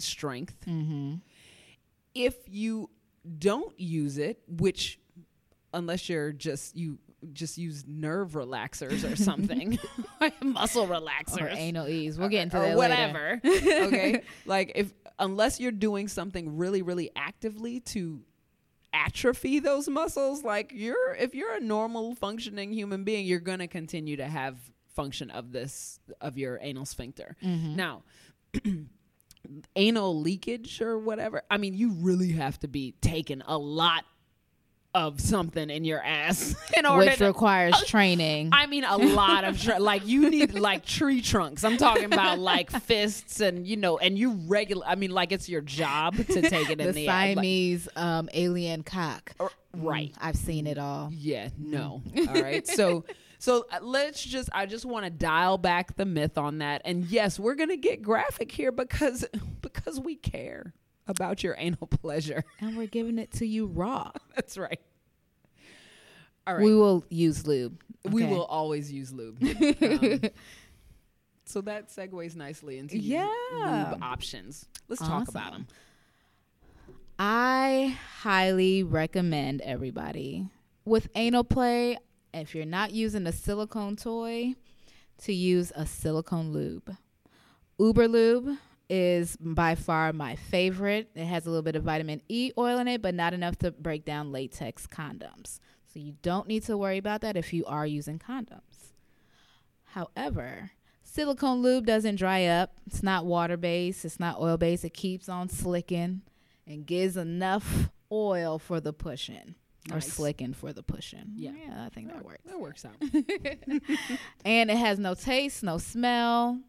strength. 0.00 0.56
Mm-hmm. 0.66 1.16
If 2.14 2.36
you 2.48 2.90
don't 3.38 3.78
use 3.78 4.18
it, 4.18 4.42
which 4.48 4.98
unless 5.72 6.08
you're 6.08 6.32
just 6.32 6.76
you 6.76 6.98
just 7.32 7.58
use 7.58 7.84
nerve 7.86 8.32
relaxers 8.32 9.10
or 9.10 9.16
something, 9.16 9.78
muscle 10.42 10.86
relaxers 10.86 11.42
Or 11.42 11.48
anal 11.48 11.88
ease. 11.88 12.18
We'll 12.18 12.28
get 12.28 12.44
into 12.44 12.56
or 12.58 12.60
that 12.60 12.76
later. 12.78 13.40
whatever. 13.40 13.40
okay, 13.86 14.22
like 14.46 14.72
if 14.74 14.92
unless 15.18 15.60
you're 15.60 15.72
doing 15.72 16.08
something 16.08 16.56
really, 16.56 16.82
really 16.82 17.10
actively 17.14 17.80
to 17.80 18.20
atrophy 18.92 19.60
those 19.60 19.88
muscles, 19.88 20.42
like 20.42 20.72
you're 20.74 21.14
if 21.14 21.34
you're 21.34 21.54
a 21.54 21.60
normal 21.60 22.14
functioning 22.14 22.72
human 22.72 23.04
being, 23.04 23.26
you're 23.26 23.38
gonna 23.38 23.68
continue 23.68 24.16
to 24.16 24.26
have 24.26 24.56
function 24.94 25.30
of 25.30 25.52
this 25.52 26.00
of 26.20 26.38
your 26.38 26.58
anal 26.62 26.86
sphincter. 26.86 27.36
Mm-hmm. 27.42 27.76
Now. 27.76 28.02
anal 29.76 30.20
leakage 30.20 30.80
or 30.80 30.98
whatever. 30.98 31.42
I 31.50 31.58
mean, 31.58 31.74
you 31.74 31.92
really 31.92 32.32
have 32.32 32.58
to 32.60 32.68
be 32.68 32.94
taking 33.00 33.42
a 33.46 33.56
lot 33.58 34.04
of 34.92 35.20
something 35.20 35.70
in 35.70 35.84
your 35.84 36.02
ass 36.02 36.54
in 36.76 36.84
order 36.84 37.06
Which 37.06 37.18
to, 37.18 37.26
requires 37.26 37.80
training. 37.86 38.50
I 38.52 38.66
mean, 38.66 38.84
a 38.84 38.96
lot 38.96 39.44
of 39.44 39.60
tr- 39.60 39.74
like 39.78 40.06
you 40.06 40.28
need 40.30 40.54
like 40.54 40.84
tree 40.84 41.20
trunks. 41.22 41.64
I'm 41.64 41.76
talking 41.76 42.06
about 42.06 42.38
like 42.38 42.70
fists 42.70 43.40
and 43.40 43.66
you 43.66 43.76
know, 43.76 43.98
and 43.98 44.18
you 44.18 44.32
regular. 44.46 44.84
I 44.86 44.96
mean, 44.96 45.10
like 45.12 45.32
it's 45.32 45.48
your 45.48 45.60
job 45.60 46.16
to 46.16 46.42
take 46.42 46.70
it 46.70 46.80
in 46.80 46.86
the 46.88 46.92
the, 46.92 47.08
ass. 47.08 47.26
Like, 47.28 47.36
Siamese 47.36 47.88
um, 47.96 48.28
alien 48.34 48.82
cock. 48.82 49.32
or- 49.38 49.50
right? 49.76 50.12
Mm, 50.12 50.18
I've 50.20 50.36
seen 50.36 50.66
it 50.66 50.78
all. 50.78 51.10
Yeah. 51.12 51.50
No. 51.56 52.02
All 52.16 52.42
right. 52.42 52.66
So. 52.66 53.04
So 53.40 53.64
uh, 53.72 53.78
let's 53.80 54.22
just 54.22 54.50
I 54.52 54.66
just 54.66 54.84
want 54.84 55.06
to 55.06 55.10
dial 55.10 55.56
back 55.56 55.96
the 55.96 56.04
myth 56.04 56.36
on 56.36 56.58
that. 56.58 56.82
And 56.84 57.06
yes, 57.06 57.38
we're 57.38 57.54
going 57.54 57.70
to 57.70 57.78
get 57.78 58.02
graphic 58.02 58.52
here 58.52 58.70
because 58.70 59.24
because 59.62 59.98
we 59.98 60.14
care 60.14 60.74
about 61.08 61.42
your 61.42 61.54
anal 61.58 61.86
pleasure. 62.02 62.44
And 62.60 62.76
we're 62.76 62.86
giving 62.86 63.18
it 63.18 63.32
to 63.32 63.46
you 63.46 63.64
raw. 63.66 64.12
That's 64.36 64.58
right. 64.58 64.78
All 66.46 66.54
right. 66.56 66.62
We 66.64 66.74
will 66.74 67.02
use 67.08 67.46
lube. 67.46 67.80
We 68.10 68.24
will 68.24 68.44
always 68.44 68.92
use 68.92 69.10
lube. 69.10 69.42
Um, 69.42 70.20
so 71.46 71.62
that 71.62 71.88
segues 71.88 72.36
nicely 72.36 72.76
into 72.78 72.98
Yeah. 72.98 73.26
lube 73.90 74.02
options. 74.02 74.66
Let's 74.88 75.00
talk 75.02 75.28
about 75.28 75.52
them. 75.52 75.66
I 77.18 77.98
highly 78.20 78.82
recommend 78.82 79.60
everybody 79.62 80.48
with 80.84 81.08
anal 81.14 81.44
play, 81.44 81.98
if 82.32 82.54
you're 82.54 82.64
not 82.64 82.92
using 82.92 83.26
a 83.26 83.32
silicone 83.32 83.96
toy, 83.96 84.54
to 85.22 85.32
use 85.32 85.72
a 85.74 85.86
silicone 85.86 86.52
lube. 86.52 86.96
Uber 87.78 88.08
Lube 88.08 88.58
is 88.88 89.36
by 89.38 89.74
far 89.74 90.12
my 90.12 90.34
favorite. 90.34 91.10
It 91.14 91.24
has 91.24 91.46
a 91.46 91.50
little 91.50 91.62
bit 91.62 91.76
of 91.76 91.84
vitamin 91.84 92.22
E 92.28 92.52
oil 92.58 92.78
in 92.78 92.88
it, 92.88 93.02
but 93.02 93.14
not 93.14 93.32
enough 93.32 93.56
to 93.58 93.70
break 93.70 94.04
down 94.04 94.32
latex 94.32 94.86
condoms. 94.86 95.60
So 95.92 95.98
you 95.98 96.14
don't 96.22 96.48
need 96.48 96.64
to 96.64 96.76
worry 96.76 96.98
about 96.98 97.20
that 97.20 97.36
if 97.36 97.52
you 97.52 97.64
are 97.66 97.86
using 97.86 98.18
condoms. 98.18 98.92
However, 99.84 100.70
silicone 101.02 101.62
lube 101.62 101.86
doesn't 101.86 102.16
dry 102.16 102.46
up. 102.46 102.74
It's 102.86 103.02
not 103.02 103.26
water 103.26 103.56
based, 103.56 104.04
it's 104.04 104.20
not 104.20 104.40
oil 104.40 104.56
based. 104.56 104.84
It 104.84 104.94
keeps 104.94 105.28
on 105.28 105.48
slicking 105.48 106.22
and 106.66 106.86
gives 106.86 107.16
enough 107.16 107.90
oil 108.12 108.58
for 108.58 108.80
the 108.80 108.92
pushing 108.92 109.54
or 109.92 110.00
slicking 110.00 110.52
for 110.52 110.72
the 110.72 110.82
pushing. 110.82 111.32
Yeah. 111.34 111.52
yeah, 111.66 111.86
I 111.86 111.88
think 111.88 112.08
that 112.08 112.24
works. 112.24 112.42
That 112.44 112.60
works 112.60 112.84
out. 112.84 112.96
And 114.44 114.70
it 114.70 114.76
has 114.76 114.98
no 114.98 115.14
taste, 115.14 115.62
no 115.62 115.78
smell. 115.78 116.60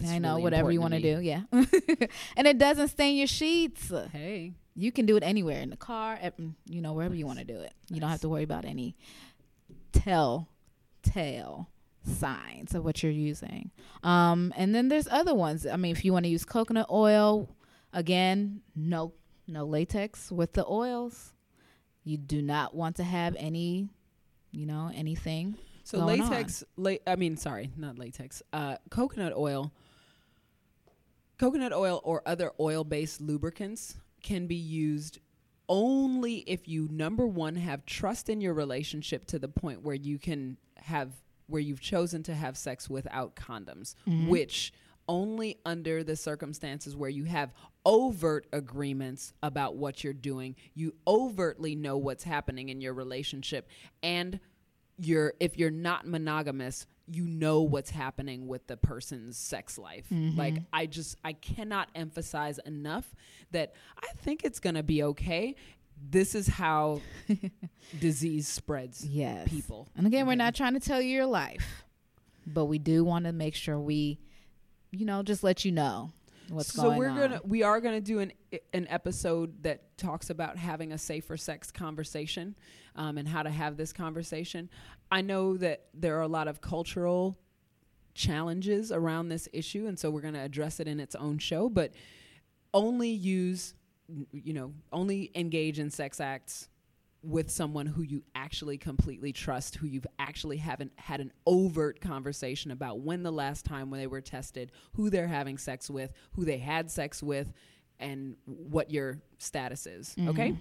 It's 0.00 0.10
I 0.10 0.18
know 0.18 0.30
really 0.30 0.42
whatever 0.42 0.72
you 0.72 0.80
want 0.80 0.94
to 0.94 1.00
do, 1.00 1.20
yeah. 1.20 1.42
and 1.52 2.46
it 2.46 2.58
doesn't 2.58 2.88
stain 2.88 3.16
your 3.16 3.26
sheets. 3.26 3.92
hey. 4.12 4.52
You 4.74 4.92
can 4.92 5.06
do 5.06 5.16
it 5.16 5.24
anywhere 5.24 5.60
in 5.60 5.70
the 5.70 5.76
car, 5.76 6.16
at, 6.22 6.34
you 6.66 6.80
know, 6.80 6.92
wherever 6.92 7.14
you 7.14 7.26
want 7.26 7.40
to 7.40 7.44
do 7.44 7.58
it. 7.58 7.72
You 7.90 8.00
don't 8.00 8.10
have 8.10 8.20
to 8.20 8.28
worry 8.28 8.44
about 8.44 8.64
any 8.64 8.94
tell 9.92 10.48
tale 11.02 11.68
signs 12.04 12.74
of 12.76 12.84
what 12.84 13.02
you're 13.02 13.10
using. 13.10 13.72
Um, 14.04 14.52
and 14.56 14.72
then 14.74 14.88
there's 14.88 15.08
other 15.08 15.34
ones. 15.34 15.66
I 15.66 15.76
mean, 15.76 15.90
if 15.92 16.04
you 16.04 16.12
want 16.12 16.26
to 16.26 16.30
use 16.30 16.44
coconut 16.44 16.86
oil, 16.90 17.48
again, 17.92 18.60
no 18.76 19.14
no 19.46 19.64
latex 19.64 20.30
with 20.30 20.52
the 20.52 20.64
oils. 20.66 21.32
You 22.08 22.16
do 22.16 22.40
not 22.40 22.74
want 22.74 22.96
to 22.96 23.04
have 23.04 23.36
any, 23.38 23.90
you 24.50 24.64
know, 24.64 24.90
anything. 24.94 25.56
So 25.84 25.98
latex, 26.04 26.64
la- 26.76 26.94
I 27.06 27.16
mean, 27.16 27.36
sorry, 27.36 27.70
not 27.76 27.98
latex. 27.98 28.42
Uh, 28.52 28.76
coconut 28.90 29.34
oil, 29.36 29.72
coconut 31.38 31.72
oil 31.72 32.00
or 32.04 32.22
other 32.26 32.52
oil-based 32.58 33.20
lubricants 33.20 33.96
can 34.22 34.46
be 34.46 34.54
used 34.56 35.18
only 35.68 36.36
if 36.46 36.66
you 36.66 36.88
number 36.90 37.26
one 37.26 37.54
have 37.56 37.84
trust 37.84 38.28
in 38.30 38.40
your 38.40 38.54
relationship 38.54 39.26
to 39.26 39.38
the 39.38 39.48
point 39.48 39.82
where 39.82 39.94
you 39.94 40.18
can 40.18 40.56
have 40.76 41.10
where 41.46 41.60
you've 41.60 41.80
chosen 41.80 42.22
to 42.22 42.34
have 42.34 42.56
sex 42.56 42.88
without 42.90 43.34
condoms, 43.36 43.94
Mm-hmm. 44.06 44.28
which 44.28 44.72
only 45.10 45.58
under 45.64 46.04
the 46.04 46.14
circumstances 46.16 46.94
where 46.94 47.08
you 47.08 47.24
have 47.24 47.50
overt 47.88 48.46
agreements 48.52 49.32
about 49.42 49.76
what 49.76 50.04
you're 50.04 50.12
doing. 50.12 50.54
You 50.74 50.94
overtly 51.06 51.74
know 51.74 51.96
what's 51.96 52.22
happening 52.22 52.68
in 52.68 52.82
your 52.82 52.92
relationship 52.92 53.66
and 54.02 54.38
you're 54.98 55.32
if 55.40 55.56
you're 55.56 55.70
not 55.70 56.06
monogamous, 56.06 56.86
you 57.06 57.26
know 57.26 57.62
what's 57.62 57.88
happening 57.88 58.46
with 58.46 58.66
the 58.66 58.76
person's 58.76 59.38
sex 59.38 59.78
life. 59.78 60.04
Mm-hmm. 60.12 60.38
Like 60.38 60.62
I 60.70 60.84
just 60.84 61.16
I 61.24 61.32
cannot 61.32 61.88
emphasize 61.94 62.58
enough 62.66 63.14
that 63.52 63.72
I 63.98 64.08
think 64.18 64.44
it's 64.44 64.60
going 64.60 64.74
to 64.74 64.82
be 64.82 65.02
okay. 65.04 65.54
This 66.10 66.34
is 66.34 66.46
how 66.46 67.00
disease 68.00 68.46
spreads 68.48 69.02
Yes. 69.04 69.48
people. 69.48 69.88
And 69.96 70.06
again, 70.06 70.26
we're 70.26 70.34
not 70.34 70.54
trying 70.54 70.74
to 70.74 70.80
tell 70.80 71.00
you 71.00 71.08
your 71.08 71.26
life, 71.26 71.84
but 72.46 72.66
we 72.66 72.78
do 72.78 73.02
want 73.02 73.24
to 73.24 73.32
make 73.32 73.54
sure 73.54 73.80
we, 73.80 74.18
you 74.90 75.06
know, 75.06 75.22
just 75.22 75.42
let 75.42 75.64
you 75.64 75.72
know 75.72 76.12
what's 76.50 76.72
so 76.72 76.84
going 76.84 76.98
we're 76.98 77.14
gonna 77.14 77.40
we 77.44 77.62
are 77.62 77.80
gonna 77.80 78.00
do 78.00 78.20
an 78.20 78.32
an 78.72 78.86
episode 78.88 79.62
that 79.62 79.96
talks 79.98 80.30
about 80.30 80.56
having 80.56 80.92
a 80.92 80.98
safer 80.98 81.36
sex 81.36 81.70
conversation 81.70 82.54
um, 82.96 83.18
and 83.18 83.28
how 83.28 83.42
to 83.42 83.50
have 83.50 83.76
this 83.76 83.92
conversation. 83.92 84.68
I 85.10 85.22
know 85.22 85.56
that 85.56 85.86
there 85.94 86.18
are 86.18 86.22
a 86.22 86.28
lot 86.28 86.48
of 86.48 86.60
cultural 86.60 87.38
challenges 88.14 88.90
around 88.90 89.28
this 89.28 89.48
issue 89.52 89.86
and 89.86 89.98
so 89.98 90.10
we're 90.10 90.20
gonna 90.20 90.42
address 90.42 90.80
it 90.80 90.88
in 90.88 90.98
its 90.98 91.14
own 91.14 91.38
show 91.38 91.68
but 91.68 91.92
only 92.74 93.10
use 93.10 93.74
you 94.32 94.52
know 94.52 94.72
only 94.92 95.30
engage 95.36 95.78
in 95.78 95.88
sex 95.88 96.20
acts 96.20 96.68
with 97.22 97.50
someone 97.50 97.86
who 97.86 98.02
you 98.02 98.22
actually 98.34 98.78
completely 98.78 99.32
trust, 99.32 99.76
who 99.76 99.86
you've 99.86 100.06
actually 100.18 100.56
haven't 100.56 100.92
had 100.96 101.20
an 101.20 101.32
overt 101.46 102.00
conversation 102.00 102.70
about 102.70 103.00
when 103.00 103.22
the 103.22 103.32
last 103.32 103.64
time 103.64 103.90
when 103.90 103.98
they 104.00 104.06
were 104.06 104.20
tested, 104.20 104.70
who 104.94 105.10
they're 105.10 105.26
having 105.26 105.58
sex 105.58 105.90
with, 105.90 106.12
who 106.32 106.44
they 106.44 106.58
had 106.58 106.90
sex 106.90 107.22
with, 107.22 107.52
and 107.98 108.36
what 108.44 108.90
your 108.92 109.20
status 109.38 109.86
is. 109.86 110.14
Okay? 110.28 110.56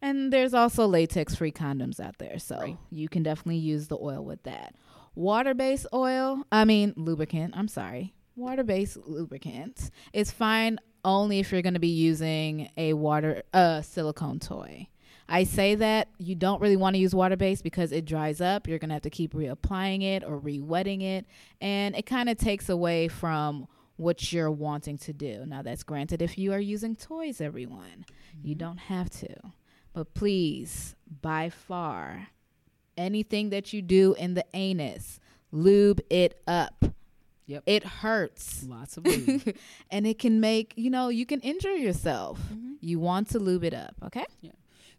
And 0.00 0.32
there's 0.32 0.54
also 0.54 0.86
latex 0.86 1.34
free 1.34 1.50
condoms 1.52 1.98
out 1.98 2.18
there. 2.18 2.38
So 2.38 2.58
Right. 2.60 2.76
you 2.90 3.08
can 3.08 3.22
definitely 3.22 3.56
use 3.58 3.88
the 3.88 3.98
oil 4.00 4.24
with 4.24 4.42
that. 4.44 4.74
Water 5.14 5.54
based 5.54 5.86
oil, 5.92 6.44
I 6.52 6.64
mean, 6.64 6.92
lubricant, 6.96 7.56
I'm 7.56 7.68
sorry. 7.68 8.14
Water 8.36 8.62
based 8.62 8.98
lubricant 8.98 9.90
is 10.12 10.30
fine 10.30 10.78
only 11.04 11.38
if 11.38 11.50
you're 11.50 11.62
going 11.62 11.74
to 11.74 11.80
be 11.80 11.88
using 11.88 12.68
a 12.76 12.92
water, 12.92 13.42
uh, 13.54 13.80
silicone 13.80 14.38
toy. 14.38 14.86
I 15.28 15.44
say 15.44 15.74
that 15.76 16.08
you 16.18 16.34
don't 16.34 16.60
really 16.60 16.76
want 16.76 16.94
to 16.94 17.00
use 17.00 17.14
water 17.14 17.36
based 17.36 17.64
because 17.64 17.92
it 17.92 18.04
dries 18.04 18.40
up. 18.40 18.68
You're 18.68 18.78
going 18.78 18.90
to 18.90 18.94
have 18.94 19.02
to 19.02 19.10
keep 19.10 19.34
reapplying 19.34 20.02
it 20.02 20.22
or 20.22 20.38
re 20.38 20.60
wetting 20.60 21.00
it. 21.00 21.26
And 21.60 21.96
it 21.96 22.06
kind 22.06 22.28
of 22.28 22.38
takes 22.38 22.68
away 22.68 23.08
from 23.08 23.66
what 23.96 24.32
you're 24.32 24.50
wanting 24.50 24.98
to 24.98 25.12
do. 25.12 25.44
Now, 25.46 25.62
that's 25.62 25.82
granted 25.82 26.22
if 26.22 26.38
you 26.38 26.52
are 26.52 26.60
using 26.60 26.94
toys, 26.94 27.40
everyone. 27.40 28.04
You 28.42 28.54
don't 28.54 28.78
have 28.78 29.10
to. 29.10 29.34
But 29.92 30.14
please, 30.14 30.94
by 31.22 31.48
far, 31.48 32.28
anything 32.96 33.50
that 33.50 33.72
you 33.72 33.82
do 33.82 34.14
in 34.18 34.34
the 34.34 34.44
anus, 34.54 35.18
lube 35.50 36.02
it 36.10 36.40
up. 36.46 36.84
Yep. 37.46 37.62
It 37.66 37.84
hurts. 37.84 38.64
Lots 38.68 38.96
of 38.96 39.06
lube. 39.06 39.56
and 39.90 40.06
it 40.06 40.18
can 40.18 40.40
make, 40.40 40.74
you 40.76 40.90
know, 40.90 41.08
you 41.08 41.24
can 41.24 41.40
injure 41.40 41.74
yourself. 41.74 42.38
Mm-hmm. 42.52 42.72
You 42.80 42.98
want 42.98 43.30
to 43.30 43.38
lube 43.38 43.64
it 43.64 43.72
up, 43.72 43.94
okay? 44.04 44.26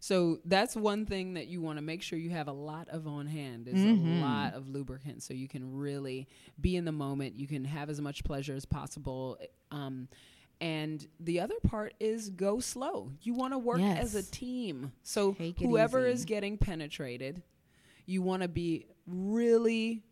So 0.00 0.38
that's 0.44 0.76
one 0.76 1.06
thing 1.06 1.34
that 1.34 1.48
you 1.48 1.60
want 1.60 1.78
to 1.78 1.82
make 1.82 2.02
sure 2.02 2.18
you 2.18 2.30
have 2.30 2.46
a 2.48 2.52
lot 2.52 2.88
of 2.88 3.06
on 3.06 3.26
hand 3.26 3.66
is 3.68 3.74
Mhm. 3.80 4.18
a 4.18 4.20
lot 4.20 4.54
of 4.54 4.68
lubricant 4.68 5.22
so 5.22 5.34
you 5.34 5.48
can 5.48 5.74
really 5.76 6.28
be 6.60 6.76
in 6.76 6.84
the 6.84 6.92
moment. 6.92 7.34
You 7.36 7.46
can 7.48 7.64
have 7.64 7.90
as 7.90 8.00
much 8.00 8.22
pleasure 8.24 8.54
as 8.54 8.64
possible. 8.64 9.38
Um, 9.72 10.08
and 10.60 11.06
the 11.20 11.40
other 11.40 11.58
part 11.66 11.94
is 12.00 12.30
go 12.30 12.60
slow. 12.60 13.12
You 13.22 13.34
want 13.34 13.54
to 13.54 13.58
work 13.58 13.80
as 13.80 14.14
a 14.14 14.22
team. 14.22 14.92
So 15.02 15.32
whoever 15.58 16.00
easy. 16.06 16.12
is 16.14 16.24
getting 16.24 16.58
penetrated, 16.58 17.42
you 18.06 18.22
want 18.22 18.42
to 18.42 18.48
be 18.48 18.86
really 19.06 20.02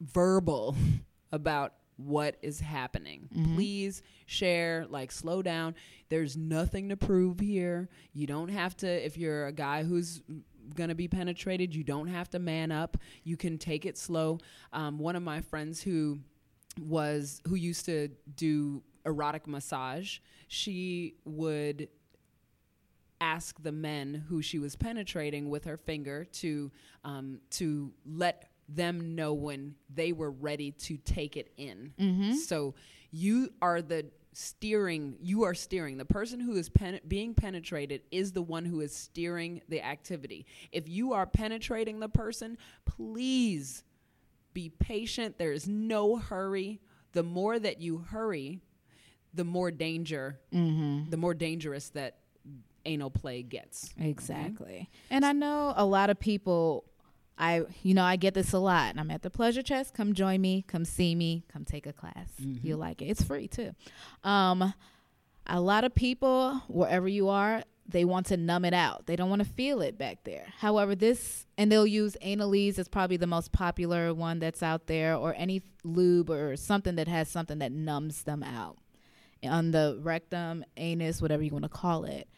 verbal 0.00 0.76
about 1.32 1.74
what 1.96 2.36
is 2.42 2.60
happening. 2.60 3.28
Mhm. 3.34 3.54
Please 3.54 4.02
share, 4.26 4.86
like 4.88 5.10
slow 5.10 5.42
down. 5.42 5.74
There's 6.08 6.36
nothing 6.36 6.90
to 6.90 6.96
prove 6.96 7.40
here. 7.40 7.88
You 8.12 8.26
don't 8.26 8.48
have 8.50 8.76
to 8.78 8.86
if 9.06 9.16
you're 9.16 9.46
a 9.46 9.52
guy 9.52 9.82
who's 9.84 10.22
going 10.74 10.88
to 10.88 10.94
be 10.94 11.08
penetrated, 11.08 11.74
you 11.74 11.84
don't 11.84 12.08
have 12.08 12.28
to 12.30 12.38
man 12.38 12.72
up. 12.72 12.96
You 13.24 13.36
can 13.36 13.56
take 13.56 13.86
it 13.86 13.96
slow. 13.96 14.38
Um, 14.72 14.98
one 14.98 15.16
of 15.16 15.22
my 15.22 15.40
friends 15.40 15.80
who 15.82 16.18
was 16.80 17.40
who 17.46 17.54
used 17.54 17.86
to 17.86 18.08
do 18.34 18.82
erotic 19.06 19.46
massage, 19.46 20.18
she 20.48 21.14
would 21.24 21.88
ask 23.20 23.62
the 23.62 23.72
men 23.72 24.24
who 24.28 24.42
she 24.42 24.58
was 24.58 24.76
penetrating 24.76 25.48
with 25.48 25.64
her 25.64 25.76
finger 25.76 26.24
to 26.24 26.70
um, 27.04 27.40
to 27.50 27.92
let 28.04 28.50
them 28.68 29.14
know 29.14 29.32
when 29.34 29.74
they 29.94 30.12
were 30.12 30.30
ready 30.30 30.72
to 30.72 30.96
take 30.98 31.36
it 31.36 31.52
in. 31.56 31.92
Mm-hmm. 31.98 32.32
So 32.34 32.74
you 33.10 33.50
are 33.62 33.80
the 33.82 34.06
steering. 34.32 35.16
You 35.20 35.44
are 35.44 35.54
steering. 35.54 35.96
The 35.98 36.04
person 36.04 36.40
who 36.40 36.56
is 36.56 36.68
pen- 36.68 37.00
being 37.06 37.32
penetrated 37.34 38.02
is 38.10 38.32
the 38.32 38.42
one 38.42 38.64
who 38.64 38.80
is 38.80 38.94
steering 38.94 39.62
the 39.68 39.82
activity. 39.82 40.46
If 40.72 40.88
you 40.88 41.12
are 41.12 41.26
penetrating 41.26 42.00
the 42.00 42.08
person, 42.08 42.58
please 42.84 43.84
be 44.52 44.68
patient. 44.70 45.38
There 45.38 45.52
is 45.52 45.68
no 45.68 46.16
hurry. 46.16 46.80
The 47.12 47.22
more 47.22 47.58
that 47.58 47.80
you 47.80 47.98
hurry, 47.98 48.60
the 49.32 49.44
more 49.44 49.70
danger, 49.70 50.38
Mm-hmm. 50.52 51.10
the 51.10 51.16
more 51.16 51.34
dangerous 51.34 51.88
that 51.90 52.18
anal 52.84 53.10
play 53.10 53.42
gets. 53.42 53.92
Exactly. 53.98 54.88
And 55.10 55.24
I 55.24 55.32
know 55.32 55.72
a 55.76 55.84
lot 55.84 56.10
of 56.10 56.18
people 56.20 56.84
I 57.38 57.62
you 57.82 57.94
know, 57.94 58.04
I 58.04 58.16
get 58.16 58.34
this 58.34 58.52
a 58.52 58.58
lot. 58.58 58.90
And 58.90 59.00
I'm 59.00 59.10
at 59.10 59.22
the 59.22 59.30
pleasure 59.30 59.62
chest. 59.62 59.94
Come 59.94 60.14
join 60.14 60.40
me, 60.40 60.64
come 60.66 60.84
see 60.84 61.14
me, 61.14 61.44
come 61.52 61.64
take 61.64 61.86
a 61.86 61.92
class. 61.92 62.28
You'll 62.62 62.78
like 62.78 63.02
it. 63.02 63.06
It's 63.06 63.22
free 63.22 63.48
too. 63.48 63.74
Um 64.24 64.74
a 65.48 65.60
lot 65.60 65.84
of 65.84 65.94
people, 65.94 66.62
wherever 66.66 67.06
you 67.06 67.28
are, 67.28 67.62
they 67.88 68.04
want 68.04 68.26
to 68.26 68.36
numb 68.36 68.64
it 68.64 68.74
out. 68.74 69.06
They 69.06 69.14
don't 69.14 69.30
want 69.30 69.44
to 69.44 69.48
feel 69.48 69.80
it 69.80 69.96
back 69.96 70.24
there. 70.24 70.46
However, 70.58 70.96
this 70.96 71.46
and 71.56 71.70
they'll 71.70 71.86
use 71.86 72.16
Anal-Eze 72.20 72.80
is 72.80 72.88
probably 72.88 73.16
the 73.16 73.28
most 73.28 73.52
popular 73.52 74.12
one 74.12 74.40
that's 74.40 74.60
out 74.60 74.88
there, 74.88 75.14
or 75.14 75.34
any 75.36 75.62
lube 75.84 76.30
or 76.30 76.56
something 76.56 76.96
that 76.96 77.06
has 77.06 77.28
something 77.28 77.60
that 77.60 77.70
numbs 77.70 78.24
them 78.24 78.42
out 78.42 78.78
on 79.44 79.70
the 79.70 80.00
rectum, 80.02 80.64
anus, 80.76 81.22
whatever 81.22 81.44
you 81.44 81.52
want 81.52 81.62
to 81.62 81.68
call 81.68 82.04
it. 82.04 82.28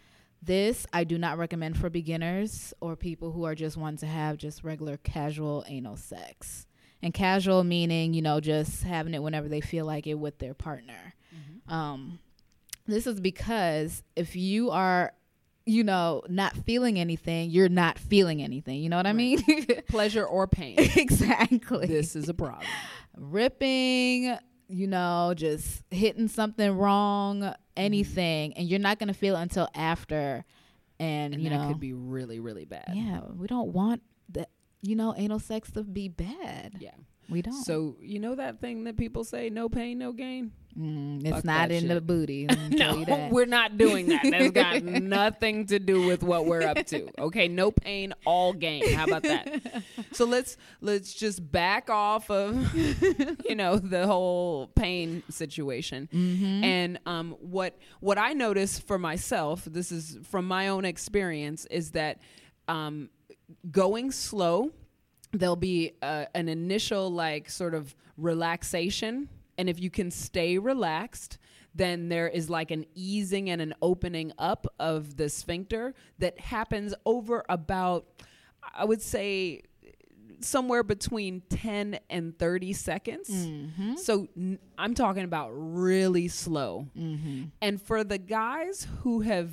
This 0.41 0.87
I 0.93 1.05
do 1.05 1.19
not 1.19 1.39
recommend 1.39 1.77
for 1.77 1.91
beginners 1.91 2.73
or 2.81 2.97
people 2.97 3.33
who 3.33 3.45
are 3.45 3.55
just 3.55 3.77
wanting 3.77 3.99
to 3.99 4.07
have 4.07 4.37
just 4.37 4.65
regular 4.65 4.97
casual 4.99 5.65
anal 5.69 5.97
sex. 5.97 6.67
And 7.03 7.15
casual 7.15 7.63
meaning, 7.63 8.13
you 8.13 8.23
know, 8.23 8.41
just 8.41 8.83
having 8.83 9.15
it 9.15 9.23
whenever 9.23 9.49
they 9.49 9.61
feel 9.61 9.87
like 9.87 10.07
it 10.07 10.15
with 10.15 10.39
their 10.39 10.55
partner. 10.55 11.15
Um, 11.69 12.19
this 12.87 13.07
is 13.07 13.21
because 13.21 14.03
if 14.17 14.35
you 14.35 14.71
are, 14.71 15.13
you 15.67 15.85
know, 15.85 16.23
not 16.29 16.57
feeling 16.57 16.99
anything, 16.99 17.51
you're 17.51 17.69
not 17.69 17.99
feeling 17.99 18.43
anything. 18.43 18.81
You 18.81 18.89
know 18.89 18.97
what 18.97 19.07
I 19.07 19.13
mean? 19.13 19.45
Pleasure 19.89 20.25
or 20.25 20.47
pain. 20.47 20.77
exactly. 20.97 21.87
this 21.87 22.17
is 22.17 22.29
a 22.29 22.35
problem. 22.35 22.67
ripping, 23.17 24.37
you 24.69 24.87
know, 24.87 25.35
just 25.37 25.83
hitting 25.91 26.29
something 26.29 26.77
wrong, 26.77 27.55
Mm-hmm. 27.79 27.87
anything, 27.87 28.55
and 28.55 28.69
you're 28.69 28.79
not 28.81 28.99
gonna 28.99 29.15
feel 29.15 29.37
it 29.37 29.43
until 29.43 29.69
after. 29.75 30.45
And, 31.01 31.33
And 31.35 31.43
you 31.43 31.49
that 31.51 31.57
know, 31.63 31.69
could 31.69 31.81
be 31.81 31.93
really, 31.93 32.41
really 32.41 32.65
bad. 32.65 32.91
yeah, 32.95 33.21
we 33.37 33.47
don't 33.47 33.73
want 33.73 34.03
that. 34.31 34.51
You 34.83 34.95
know, 34.97 35.15
anal 35.17 35.39
sex 35.39 35.71
to 35.73 35.83
be 35.85 36.09
bad. 36.09 36.77
Yeah. 36.81 36.91
We 37.29 37.43
don't. 37.43 37.65
So 37.65 37.97
you 38.01 38.19
know 38.19 38.35
that 38.37 38.61
thing 38.61 38.85
that 38.85 38.97
people 38.97 39.25
say, 39.25 39.51
no 39.51 39.69
pain, 39.69 39.99
no 39.99 40.13
gain. 40.13 40.53
Mm, 40.79 41.25
it's 41.25 41.37
Fuck 41.37 41.45
not 41.45 41.71
in 41.73 41.89
the 41.89 42.01
booty. 42.01 42.47
let 42.47 42.71
me 42.71 42.77
tell 42.79 42.97
No, 42.97 43.29
we're 43.33 43.47
not 43.47 43.77
doing 43.77 44.07
that. 44.09 44.23
That's 44.23 44.51
got 44.51 44.83
nothing 44.85 45.67
to 45.67 45.79
do 45.79 46.07
with 46.07 46.23
what 46.23 46.47
we're 46.47 46.63
up 46.63 46.87
to. 46.87 47.09
Okay, 47.21 47.49
no 47.49 47.71
pain, 47.73 48.15
all 48.25 48.53
gain. 48.53 48.95
How 48.95 49.05
about 49.05 49.23
that? 49.25 49.49
So 50.13 50.25
let's 50.25 50.57
let's 50.81 51.13
just 51.15 51.53
back 51.53 51.91
off 51.91 52.31
of 52.31 52.75
you 53.45 53.55
know 53.55 53.77
the 53.79 54.07
whole 54.07 54.69
pain 54.69 55.23
situation. 55.31 56.09
Mm-hmm. 56.13 56.65
And 56.65 56.99
um, 57.07 57.37
what 57.41 57.79
what 58.01 58.19
I 58.19 58.33
notice 58.33 58.79
for 58.79 58.99
myself, 58.99 59.65
this 59.65 59.93
is 59.93 60.19
from 60.25 60.47
my 60.47 60.69
own 60.69 60.85
experience, 60.85 61.67
is 61.67 61.93
that 61.93 62.21
um, 62.69 63.11
going 63.71 64.11
slow, 64.11 64.71
there'll 65.33 65.57
be 65.57 65.93
uh, 66.03 66.27
an 66.35 66.49
initial 66.49 67.11
like 67.11 67.51
sort 67.51 67.75
of 67.75 67.95
relaxation, 68.17 69.29
and 69.57 69.69
if 69.69 69.81
you 69.81 69.91
can 69.91 70.11
stay 70.11 70.59
relaxed, 70.59 71.39
then 71.75 72.09
there 72.09 72.29
is 72.29 72.51
like 72.51 72.71
an 72.71 72.87
easing 72.95 73.51
and 73.51 73.61
an 73.61 73.75
opening 73.83 74.33
up 74.39 74.67
of 74.79 75.17
the 75.17 75.29
sphincter 75.29 75.95
that 76.19 76.39
happens 76.41 76.95
over 77.07 77.45
about, 77.49 78.07
I 78.75 78.85
would 78.85 79.03
say, 79.03 79.63
somewhere 80.41 80.83
between 80.83 81.43
10 81.51 81.99
and 82.11 82.39
30 82.39 82.73
seconds. 82.73 83.29
Mm-hmm. 83.29 83.97
So 83.97 84.29
n- 84.37 84.59
I'm 84.77 84.95
talking 84.95 85.25
about 85.25 85.51
really 85.53 86.29
slow. 86.29 86.89
Mm-hmm. 86.97 87.45
And 87.61 87.81
for 87.81 88.05
the 88.05 88.19
guys 88.19 88.87
who 89.03 89.21
have, 89.21 89.51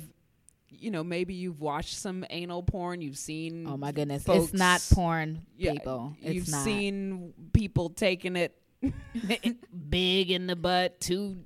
you 0.80 0.90
know, 0.90 1.02
maybe 1.04 1.34
you've 1.34 1.60
watched 1.60 1.96
some 1.96 2.24
anal 2.30 2.62
porn, 2.62 3.00
you've 3.00 3.18
seen. 3.18 3.66
Oh 3.66 3.76
my 3.76 3.92
goodness, 3.92 4.24
folks- 4.24 4.46
it's 4.46 4.54
not 4.54 4.86
porn, 4.92 5.42
yeah, 5.56 5.72
people. 5.72 6.16
It's 6.22 6.34
You've 6.34 6.48
not. 6.50 6.64
seen 6.64 7.34
people 7.52 7.90
taking 7.90 8.36
it 8.36 8.56
big 9.90 10.30
in 10.30 10.46
the 10.46 10.56
butt, 10.56 11.00
two 11.00 11.38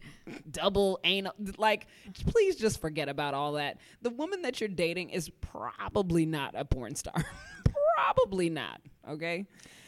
double 0.50 0.98
anal. 1.04 1.32
Like, 1.56 1.86
please 2.26 2.56
just 2.56 2.80
forget 2.80 3.08
about 3.08 3.34
all 3.34 3.52
that. 3.54 3.78
The 4.02 4.10
woman 4.10 4.42
that 4.42 4.60
you're 4.60 4.68
dating 4.68 5.10
is 5.10 5.30
probably 5.40 6.26
not 6.26 6.54
a 6.56 6.64
porn 6.64 6.94
star. 6.94 7.14
probably 7.94 8.50
not. 8.50 8.80
Okay. 9.08 9.46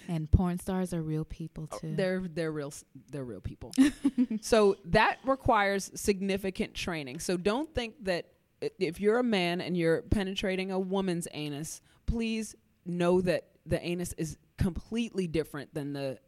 and 0.09 0.31
porn 0.31 0.59
stars 0.59 0.92
are 0.92 1.02
real 1.02 1.24
people 1.24 1.68
oh, 1.70 1.78
too. 1.78 1.90
Oh, 1.92 1.96
They're 1.96 2.22
they're 2.28 2.52
real 2.52 2.72
they're 3.11 3.24
real 3.24 3.40
people. 3.40 3.72
so 4.40 4.76
that 4.87 5.18
requires 5.24 5.90
significant 5.94 6.74
training. 6.74 7.20
So 7.20 7.37
don't 7.37 7.72
think 7.74 8.05
that 8.05 8.26
if 8.79 9.01
you're 9.01 9.18
a 9.18 9.25
man 9.25 9.61
and 9.61 9.77
you're 9.77 10.03
penetrating 10.03 10.70
a 10.70 10.79
woman's 10.79 11.29
anus, 11.33 11.81
please 12.07 12.55
know 12.85 13.20
that 13.20 13.48
the 13.66 13.85
anus 13.85 14.14
is 14.18 14.38
completely 14.59 15.27
different 15.27 15.72
than 15.75 15.92
the 15.92 16.18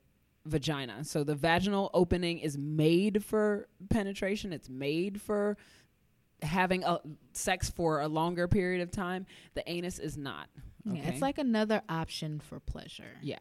vagina. 0.47 1.05
So 1.05 1.25
the 1.25 1.35
vaginal 1.35 1.91
opening 1.95 2.39
is 2.39 2.59
made 2.59 3.25
for 3.25 3.69
penetration. 3.91 4.53
It's 4.53 4.69
made 4.69 5.21
for 5.21 5.57
having 6.43 6.85
a 6.85 7.01
sex 7.33 7.71
for 7.71 8.01
a 8.01 8.09
longer 8.09 8.49
period 8.49 8.83
of 8.83 8.91
time. 8.91 9.27
The 9.55 9.69
anus 9.69 9.99
is 9.99 10.17
not. 10.17 10.49
Yeah, 10.85 11.09
it's 11.09 11.23
like 11.23 11.39
another 11.39 11.83
option 11.89 12.41
for 12.41 12.61
pleasure. 12.61 13.17
Yeah. 13.23 13.41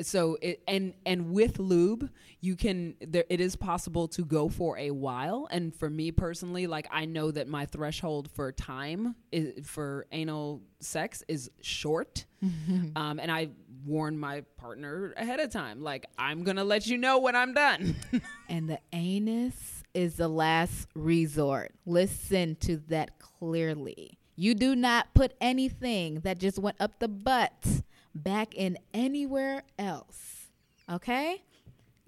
So 0.00 0.36
it 0.42 0.62
and 0.66 0.94
and 1.06 1.30
with 1.30 1.58
lube, 1.58 2.10
you 2.40 2.56
can 2.56 2.96
there 3.00 3.24
it 3.30 3.40
is 3.40 3.54
possible 3.54 4.08
to 4.08 4.24
go 4.24 4.48
for 4.48 4.76
a 4.76 4.90
while. 4.90 5.46
And 5.50 5.74
for 5.74 5.88
me 5.88 6.10
personally, 6.10 6.66
like 6.66 6.88
I 6.90 7.04
know 7.04 7.30
that 7.30 7.46
my 7.46 7.66
threshold 7.66 8.28
for 8.34 8.50
time 8.50 9.14
is, 9.30 9.66
for 9.68 10.06
anal 10.10 10.62
sex 10.80 11.22
is 11.28 11.50
short. 11.60 12.26
um, 12.96 13.20
and 13.20 13.30
I 13.30 13.50
warn 13.86 14.18
my 14.18 14.42
partner 14.56 15.14
ahead 15.16 15.40
of 15.40 15.50
time, 15.50 15.80
like 15.82 16.06
I'm 16.18 16.42
gonna 16.42 16.64
let 16.64 16.86
you 16.86 16.98
know 16.98 17.18
when 17.18 17.36
I'm 17.36 17.54
done. 17.54 17.94
And 18.48 18.68
the 18.68 18.78
anus 18.92 19.82
is 19.94 20.16
the 20.16 20.28
last 20.28 20.88
resort. 20.94 21.72
Listen 21.86 22.56
to 22.56 22.76
that 22.88 23.18
clearly. 23.18 24.18
You 24.36 24.54
do 24.54 24.76
not 24.76 25.14
put 25.14 25.34
anything 25.40 26.20
that 26.20 26.38
just 26.38 26.58
went 26.58 26.76
up 26.80 26.98
the 26.98 27.08
butt 27.08 27.82
back 28.14 28.54
in 28.54 28.78
anywhere 28.92 29.62
else. 29.78 30.46
Okay? 30.90 31.42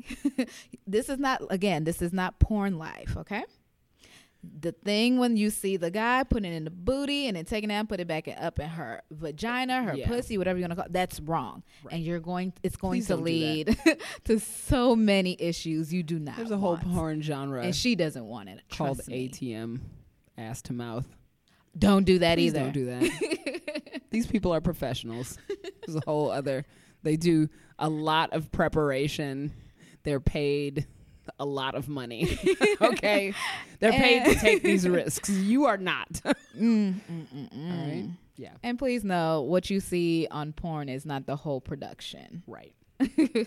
this 0.86 1.08
is 1.08 1.18
not, 1.18 1.42
again, 1.50 1.84
this 1.84 2.02
is 2.02 2.12
not 2.12 2.38
porn 2.38 2.78
life. 2.78 3.16
Okay? 3.16 3.44
The 4.60 4.70
thing 4.70 5.18
when 5.18 5.36
you 5.36 5.50
see 5.50 5.76
the 5.76 5.90
guy 5.90 6.22
putting 6.22 6.52
it 6.52 6.54
in 6.54 6.62
the 6.64 6.70
booty 6.70 7.26
and 7.26 7.36
then 7.36 7.44
taking 7.46 7.68
it 7.70 7.74
out, 7.74 7.80
and 7.80 7.88
put 7.88 7.98
it 7.98 8.06
back 8.06 8.28
in, 8.28 8.38
up 8.38 8.60
in 8.60 8.68
her 8.68 9.02
vagina, 9.10 9.82
her 9.82 9.94
Yeah. 9.96 10.06
pussy, 10.06 10.38
whatever 10.38 10.58
you 10.58 10.62
want 10.62 10.72
to 10.72 10.76
call 10.76 10.84
it, 10.84 10.92
that's 10.92 11.18
wrong. 11.18 11.64
Right. 11.82 11.94
And 11.94 12.04
you're 12.04 12.20
going, 12.20 12.52
it's 12.62 12.76
going 12.76 13.00
Please 13.00 13.06
to 13.08 13.16
lead 13.16 13.76
to 14.24 14.38
so 14.38 14.94
many 14.94 15.36
issues 15.40 15.92
you 15.92 16.04
do 16.04 16.20
not 16.20 16.36
There's 16.36 16.52
a 16.52 16.58
whole 16.58 16.74
want. 16.74 16.92
porn 16.94 17.22
genre 17.22 17.62
and 17.62 17.74
she 17.74 17.96
doesn't 17.96 18.24
want 18.24 18.48
it. 18.50 18.60
called. 18.70 18.98
ATM, 18.98 19.80
ass 20.38 20.62
to 20.62 20.72
mouth. 20.72 21.06
Don't 21.76 22.04
do 22.04 22.20
that 22.20 22.36
Please 22.36 22.54
either. 22.54 22.60
don't 22.60 22.72
do 22.72 22.86
that. 22.86 24.00
These 24.10 24.26
people 24.28 24.54
are 24.54 24.60
professionals. 24.60 25.36
There's 25.86 25.96
a 25.96 26.04
whole 26.04 26.30
other. 26.30 26.64
They 27.02 27.16
do 27.16 27.48
a 27.78 27.88
lot 27.88 28.32
of 28.32 28.50
preparation. 28.50 29.52
They're 30.02 30.20
paid 30.20 30.86
a 31.38 31.44
lot 31.44 31.74
of 31.74 31.88
money. 31.88 32.38
okay, 32.80 33.34
they're 33.80 33.92
paid 33.92 34.24
to 34.24 34.34
take 34.34 34.62
these 34.62 34.88
risks. 34.88 35.28
You 35.30 35.66
are 35.66 35.76
not. 35.76 36.20
Mm, 36.56 36.94
mm, 36.94 37.26
mm, 37.34 37.52
mm. 37.52 37.70
All 37.70 37.86
right. 37.86 38.08
Yeah. 38.36 38.52
And 38.62 38.78
please 38.78 39.04
know 39.04 39.42
what 39.42 39.68
you 39.68 39.78
see 39.78 40.26
on 40.30 40.54
porn 40.54 40.88
is 40.88 41.04
not 41.04 41.26
the 41.26 41.36
whole 41.36 41.60
production. 41.60 42.42
Right. 42.46 42.74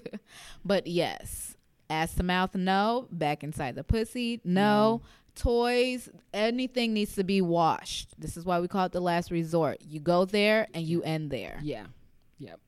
But 0.64 0.86
yes, 0.86 1.58
ass 1.90 2.14
to 2.14 2.24
mouth, 2.24 2.54
no. 2.54 3.08
Back 3.12 3.44
inside 3.44 3.74
the 3.74 3.84
pussy, 3.84 4.42
no. 4.44 5.02
Toys, 5.34 6.10
anything 6.34 6.94
needs 6.94 7.16
to 7.16 7.24
be 7.24 7.42
washed. 7.42 8.10
This 8.20 8.38
is 8.38 8.46
why 8.46 8.60
we 8.60 8.68
call 8.68 8.86
it 8.86 8.92
the 8.92 9.00
last 9.00 9.32
resort. 9.32 9.80
You 9.82 10.00
go 10.00 10.26
there 10.26 10.68
and 10.74 10.86
you 10.86 11.02
end 11.02 11.32
there. 11.32 11.60
Yeah. 11.64 11.86
Yep. 12.40 12.60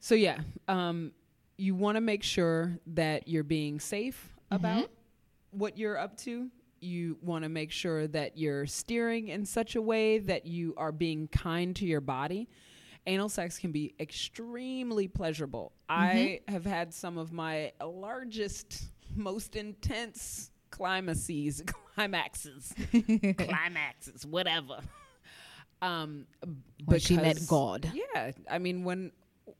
So 0.00 0.14
yeah, 0.14 0.38
um, 0.68 1.12
you 1.56 1.74
want 1.74 1.96
to 1.96 2.00
make 2.00 2.22
sure 2.22 2.78
that 2.88 3.28
you're 3.28 3.44
being 3.44 3.78
safe 3.78 4.34
about 4.50 4.90
what 5.50 5.78
you're 5.78 5.98
up 5.98 6.16
to. 6.18 6.48
You 6.80 7.18
want 7.22 7.44
to 7.44 7.48
make 7.48 7.70
sure 7.70 8.08
that 8.08 8.36
you're 8.36 8.66
steering 8.66 9.28
in 9.28 9.46
such 9.46 9.76
a 9.76 9.82
way 9.82 10.18
that 10.18 10.46
you 10.46 10.74
are 10.76 10.90
being 10.90 11.28
kind 11.28 11.76
to 11.76 11.86
your 11.86 12.00
body. 12.00 12.48
Anal 13.06 13.28
sex 13.28 13.58
can 13.58 13.72
be 13.72 13.94
extremely 14.00 15.08
pleasurable. 15.08 15.72
I 15.88 16.40
have 16.48 16.64
had 16.64 16.92
some 16.92 17.18
of 17.18 17.32
my 17.32 17.72
largest, 17.80 18.84
most 19.14 19.56
intense 19.56 20.50
climaxes, 20.70 21.62
climaxes, 21.94 22.74
climaxes, 23.38 24.26
whatever. 24.26 24.78
Um, 25.82 26.26
When 26.84 27.00
she 27.00 27.16
met 27.16 27.38
God. 27.48 27.90
Yeah, 27.94 28.32
I 28.50 28.58
mean 28.58 28.84
when 28.84 29.12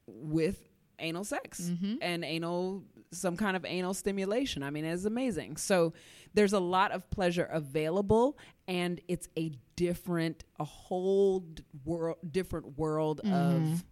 with 0.06 0.56
anal 0.98 1.24
sex 1.24 1.60
Mm-hmm. 1.62 1.94
and 2.00 2.24
anal 2.24 2.84
some 3.10 3.36
kind 3.36 3.56
of 3.56 3.64
anal 3.64 3.92
stimulation. 3.94 4.62
I 4.62 4.70
mean 4.70 4.84
it's 4.84 5.04
amazing. 5.04 5.56
So 5.56 5.92
there's 6.34 6.52
a 6.54 6.60
lot 6.60 6.92
of 6.92 7.10
pleasure 7.10 7.44
available 7.44 8.38
and 8.68 9.00
it's 9.08 9.28
a 9.36 9.52
different 9.76 10.44
a 10.60 10.64
whole 10.64 11.40
d- 11.40 11.62
world 11.84 12.16
different 12.30 12.78
world 12.78 13.20
Mm-hmm. 13.24 13.72
of 13.74 13.84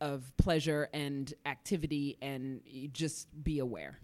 of 0.00 0.32
pleasure 0.36 0.88
and 0.92 1.32
activity 1.46 2.16
and 2.22 2.60
just 2.92 3.28
be 3.42 3.58
aware. 3.58 3.98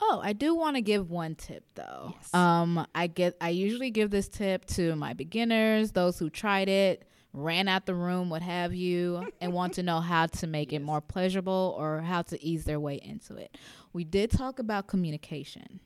Oh, 0.00 0.20
I 0.22 0.32
do 0.32 0.54
want 0.54 0.76
to 0.76 0.82
give 0.82 1.10
one 1.10 1.34
tip 1.34 1.64
though. 1.74 2.14
Yes. 2.16 2.34
Um, 2.34 2.86
I 2.94 3.06
get 3.06 3.36
I 3.40 3.50
usually 3.50 3.90
give 3.90 4.10
this 4.10 4.28
tip 4.28 4.64
to 4.66 4.94
my 4.96 5.12
beginners, 5.12 5.92
those 5.92 6.18
who 6.18 6.30
tried 6.30 6.68
it, 6.68 7.04
ran 7.32 7.68
out 7.68 7.86
the 7.86 7.94
room, 7.94 8.30
what 8.30 8.42
have 8.42 8.74
you, 8.74 9.26
and 9.40 9.52
want 9.52 9.74
to 9.74 9.82
know 9.82 10.00
how 10.00 10.26
to 10.26 10.46
make 10.46 10.72
it 10.72 10.80
more 10.80 11.00
pleasurable 11.00 11.74
or 11.78 12.00
how 12.00 12.22
to 12.22 12.42
ease 12.42 12.64
their 12.64 12.80
way 12.80 12.96
into 12.96 13.36
it. 13.36 13.56
We 13.92 14.04
did 14.04 14.30
talk 14.30 14.58
about 14.58 14.86
communication. 14.86 15.80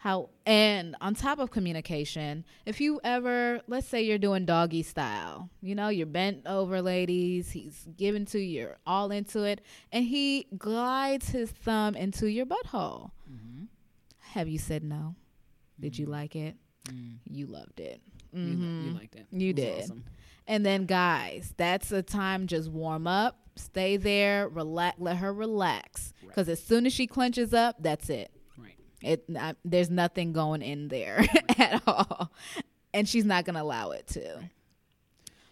How 0.00 0.30
and 0.46 0.94
on 1.00 1.14
top 1.16 1.40
of 1.40 1.50
communication, 1.50 2.44
if 2.64 2.80
you 2.80 3.00
ever 3.02 3.60
let's 3.66 3.88
say 3.88 4.02
you're 4.02 4.16
doing 4.18 4.44
doggy 4.44 4.84
style, 4.84 5.50
you 5.60 5.74
know, 5.74 5.88
you're 5.88 6.06
bent 6.06 6.46
over, 6.46 6.80
ladies, 6.80 7.50
he's 7.50 7.84
giving 7.96 8.24
to 8.26 8.38
you, 8.38 8.60
you're 8.60 8.76
all 8.86 9.10
into 9.10 9.42
it, 9.42 9.60
and 9.90 10.04
he 10.04 10.46
glides 10.56 11.30
his 11.30 11.50
thumb 11.50 11.96
into 11.96 12.28
your 12.28 12.46
butthole. 12.46 13.10
Mm-hmm. 13.30 13.64
Have 14.34 14.48
you 14.48 14.58
said 14.58 14.84
no? 14.84 15.16
Did 15.80 15.98
you 15.98 16.04
mm-hmm. 16.06 16.12
like 16.12 16.36
it? 16.36 16.56
Mm. 16.84 17.16
You 17.28 17.46
loved 17.46 17.80
it. 17.80 18.00
You, 18.32 18.40
li- 18.42 18.50
you 18.50 18.56
Mhm. 18.92 18.94
liked 18.98 19.14
it. 19.16 19.26
You 19.32 19.50
It 19.50 19.56
did. 19.56 19.82
awesome. 19.84 20.04
And 20.46 20.64
then, 20.64 20.86
guys, 20.86 21.54
that's 21.56 21.88
the 21.88 22.02
time. 22.02 22.46
Just 22.46 22.70
warm 22.70 23.06
up, 23.06 23.36
stay 23.56 23.96
there, 23.96 24.48
relax, 24.48 24.98
let 25.00 25.16
her 25.18 25.32
relax. 25.32 26.12
Right. 26.22 26.28
Because 26.28 26.48
as 26.48 26.62
soon 26.62 26.86
as 26.86 26.92
she 26.92 27.06
clenches 27.06 27.52
up, 27.52 27.76
that's 27.80 28.08
it. 28.10 28.30
Right. 29.02 29.12
It 29.12 29.28
not, 29.28 29.56
there's 29.64 29.90
nothing 29.90 30.32
going 30.32 30.62
in 30.62 30.88
there 30.88 31.24
at 31.58 31.82
all, 31.86 32.32
and 32.92 33.08
she's 33.08 33.24
not 33.24 33.44
gonna 33.44 33.62
allow 33.62 33.90
it 33.92 34.06
to. 34.08 34.40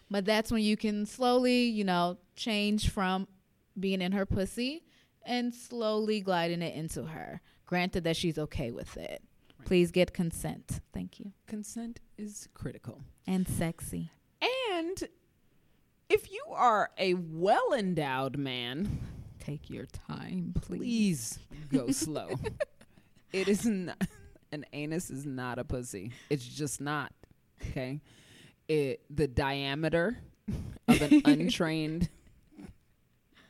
But 0.09 0.25
that's 0.25 0.51
when 0.51 0.63
you 0.63 0.77
can 0.77 1.05
slowly, 1.05 1.63
you 1.63 1.83
know, 1.83 2.17
change 2.35 2.89
from 2.89 3.27
being 3.79 4.01
in 4.01 4.13
her 4.13 4.25
pussy 4.25 4.83
and 5.25 5.53
slowly 5.53 6.21
gliding 6.21 6.61
it 6.61 6.75
into 6.75 7.03
her. 7.03 7.41
Granted 7.65 8.05
that 8.05 8.15
she's 8.15 8.37
okay 8.37 8.71
with 8.71 8.95
it. 8.95 9.21
Please 9.65 9.91
get 9.91 10.13
consent. 10.13 10.79
Thank 10.93 11.19
you. 11.19 11.33
Consent 11.45 11.99
is 12.17 12.47
critical. 12.53 13.01
And 13.27 13.45
sexy. 13.45 14.11
And 14.71 15.03
if 16.09 16.31
you 16.31 16.41
are 16.53 16.89
a 16.97 17.15
well 17.15 17.73
endowed 17.73 18.37
man, 18.37 18.99
Take 19.39 19.69
your 19.69 19.85
time, 19.85 20.53
please. 20.55 21.39
please 21.39 21.39
go 21.71 21.91
slow. 21.91 22.29
it 23.33 23.47
is 23.47 23.65
not 23.65 24.01
an 24.51 24.65
anus 24.73 25.09
is 25.09 25.25
not 25.25 25.59
a 25.59 25.63
pussy. 25.63 26.11
It's 26.29 26.45
just 26.45 26.81
not. 26.81 27.11
Okay. 27.61 28.01
It 28.67 29.01
the 29.09 29.27
diameter 29.27 30.17
of 30.87 31.01
an 31.01 31.21
untrained 31.25 32.09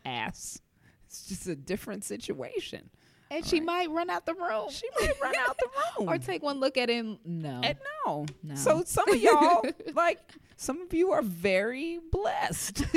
ass. 0.05 0.59
It's 1.05 1.27
just 1.27 1.47
a 1.47 1.55
different 1.55 2.03
situation. 2.03 2.89
And 3.31 3.45
she 3.45 3.59
might 3.59 3.89
run 3.91 4.09
out 4.09 4.25
the 4.25 4.33
room. 4.33 4.69
She 4.69 4.87
might 4.99 5.13
run 5.21 5.33
out 5.47 5.57
the 5.57 5.67
room. 5.99 6.09
or 6.09 6.17
take 6.17 6.43
one 6.43 6.59
look 6.59 6.77
at 6.77 6.89
him. 6.89 7.19
No. 7.25 7.61
And 7.63 7.77
no. 8.05 8.25
No. 8.43 8.55
So 8.55 8.83
some 8.85 9.09
of 9.09 9.17
y'all, 9.21 9.63
like 9.95 10.19
some 10.55 10.81
of 10.81 10.93
you 10.93 11.11
are 11.11 11.21
very 11.21 11.99
blessed. 12.11 12.83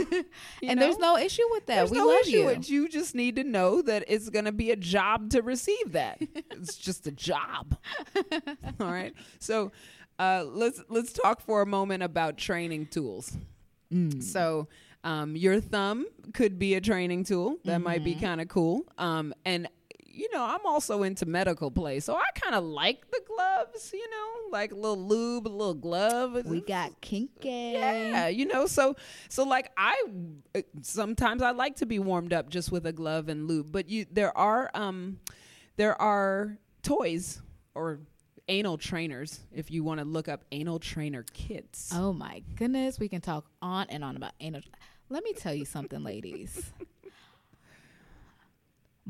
And 0.63 0.81
there's 0.81 0.99
no 0.99 1.17
issue 1.17 1.43
with 1.51 1.67
that. 1.67 1.77
There's 1.77 1.91
we 1.91 1.99
no 1.99 2.07
love 2.07 2.21
issue 2.23 2.31
you. 2.39 2.45
with 2.47 2.71
you 2.71 2.89
just 2.89 3.15
need 3.15 3.37
to 3.37 3.45
know 3.45 3.83
that 3.83 4.05
it's 4.09 4.29
going 4.29 4.45
to 4.45 4.53
be 4.53 4.71
a 4.71 4.77
job 4.77 5.31
to 5.31 5.43
receive 5.43 5.93
that. 5.93 6.19
it's 6.51 6.77
just 6.77 7.07
a 7.07 7.11
job. 7.13 7.77
All 8.81 8.91
right. 8.93 9.15
So 9.39 9.73
uh, 10.19 10.45
let's 10.47 10.83
let's 10.89 11.13
talk 11.13 11.41
for 11.41 11.63
a 11.63 11.67
moment 11.67 12.03
about 12.03 12.37
training 12.37 12.87
tools. 12.87 13.33
Mm. 13.93 14.23
So 14.23 14.69
um, 15.03 15.35
your 15.35 15.61
thumb 15.61 16.07
could 16.35 16.59
be 16.59 16.75
a 16.75 16.81
training 16.81 17.25
tool. 17.25 17.57
That 17.65 17.81
might 17.81 18.05
be 18.05 18.13
Mm-hmm. 18.13 18.25
kind 18.25 18.41
of 18.43 18.49
cool. 18.49 18.83
Um, 18.99 19.33
and 19.45 19.67
you 20.21 20.29
know, 20.35 20.45
I'm 20.45 20.67
also 20.67 21.03
into 21.03 21.25
medical 21.25 21.71
play, 21.71 21.99
so 21.99 22.15
I 22.15 22.25
kind 22.35 22.55
of 22.55 22.63
like 22.63 23.11
the 23.11 23.21
gloves. 23.27 23.91
You 23.95 24.11
know, 24.11 24.51
like 24.51 24.73
a 24.73 24.75
little 24.75 25.03
lube, 25.03 25.47
a 25.47 25.49
little 25.49 25.75
glove. 25.75 26.45
We 26.45 26.61
got 26.61 27.01
kinky. 27.01 27.73
Yeah, 27.73 28.29
you 28.29 28.45
know, 28.45 28.67
so 28.67 28.97
so 29.31 29.45
like 29.45 29.71
I 29.79 29.95
uh, 30.55 30.61
sometimes 30.83 31.41
I 31.41 31.53
like 31.53 31.77
to 31.77 31.87
be 31.87 31.99
warmed 31.99 32.35
up 32.35 32.51
just 32.51 32.71
with 32.71 32.87
a 32.87 32.93
glove 32.93 33.31
and 33.31 33.49
lube, 33.49 33.73
but 33.73 33.89
you 33.89 34.05
there 34.13 34.37
are 34.37 34.71
um 34.75 35.21
there 35.77 36.01
are 36.01 36.59
toys 36.83 37.41
or 37.75 38.01
anal 38.49 38.77
trainers 38.77 39.41
if 39.53 39.71
you 39.71 39.83
want 39.83 40.01
to 40.01 40.05
look 40.05 40.29
up 40.29 40.45
anal 40.53 40.79
trainer 40.79 41.25
kits. 41.33 41.91
Oh 41.95 42.13
my 42.13 42.43
goodness, 42.57 42.99
we 42.99 43.09
can 43.09 43.23
talk 43.23 43.47
on 43.63 43.87
and 43.89 44.05
on 44.05 44.17
about 44.17 44.33
anal. 44.41 44.61
Let 45.09 45.25
me 45.25 45.33
tell 45.33 45.55
you 45.55 45.65
something, 45.65 46.05
ladies. 46.05 46.71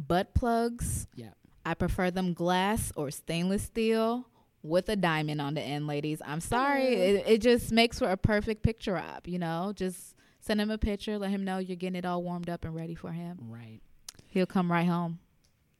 Butt 0.08 0.34
plugs, 0.34 1.06
Yeah. 1.14 1.30
I 1.64 1.74
prefer 1.74 2.10
them 2.10 2.32
glass 2.32 2.90
or 2.96 3.10
stainless 3.10 3.64
steel 3.64 4.26
with 4.62 4.88
a 4.88 4.96
diamond 4.96 5.40
on 5.40 5.54
the 5.54 5.60
end, 5.60 5.86
ladies. 5.86 6.20
I'm 6.24 6.40
sorry. 6.40 6.84
It, 6.94 7.24
it 7.26 7.38
just 7.42 7.70
makes 7.72 7.98
for 7.98 8.10
a 8.10 8.16
perfect 8.16 8.62
picture 8.62 8.96
op, 8.96 9.28
you 9.28 9.38
know? 9.38 9.72
Just 9.74 10.14
send 10.40 10.60
him 10.60 10.70
a 10.70 10.78
picture, 10.78 11.18
let 11.18 11.30
him 11.30 11.44
know 11.44 11.58
you're 11.58 11.76
getting 11.76 11.96
it 11.98 12.04
all 12.06 12.22
warmed 12.22 12.48
up 12.48 12.64
and 12.64 12.74
ready 12.74 12.94
for 12.94 13.12
him. 13.12 13.38
Right. 13.42 13.80
He'll 14.28 14.46
come 14.46 14.70
right 14.72 14.86
home. 14.86 15.18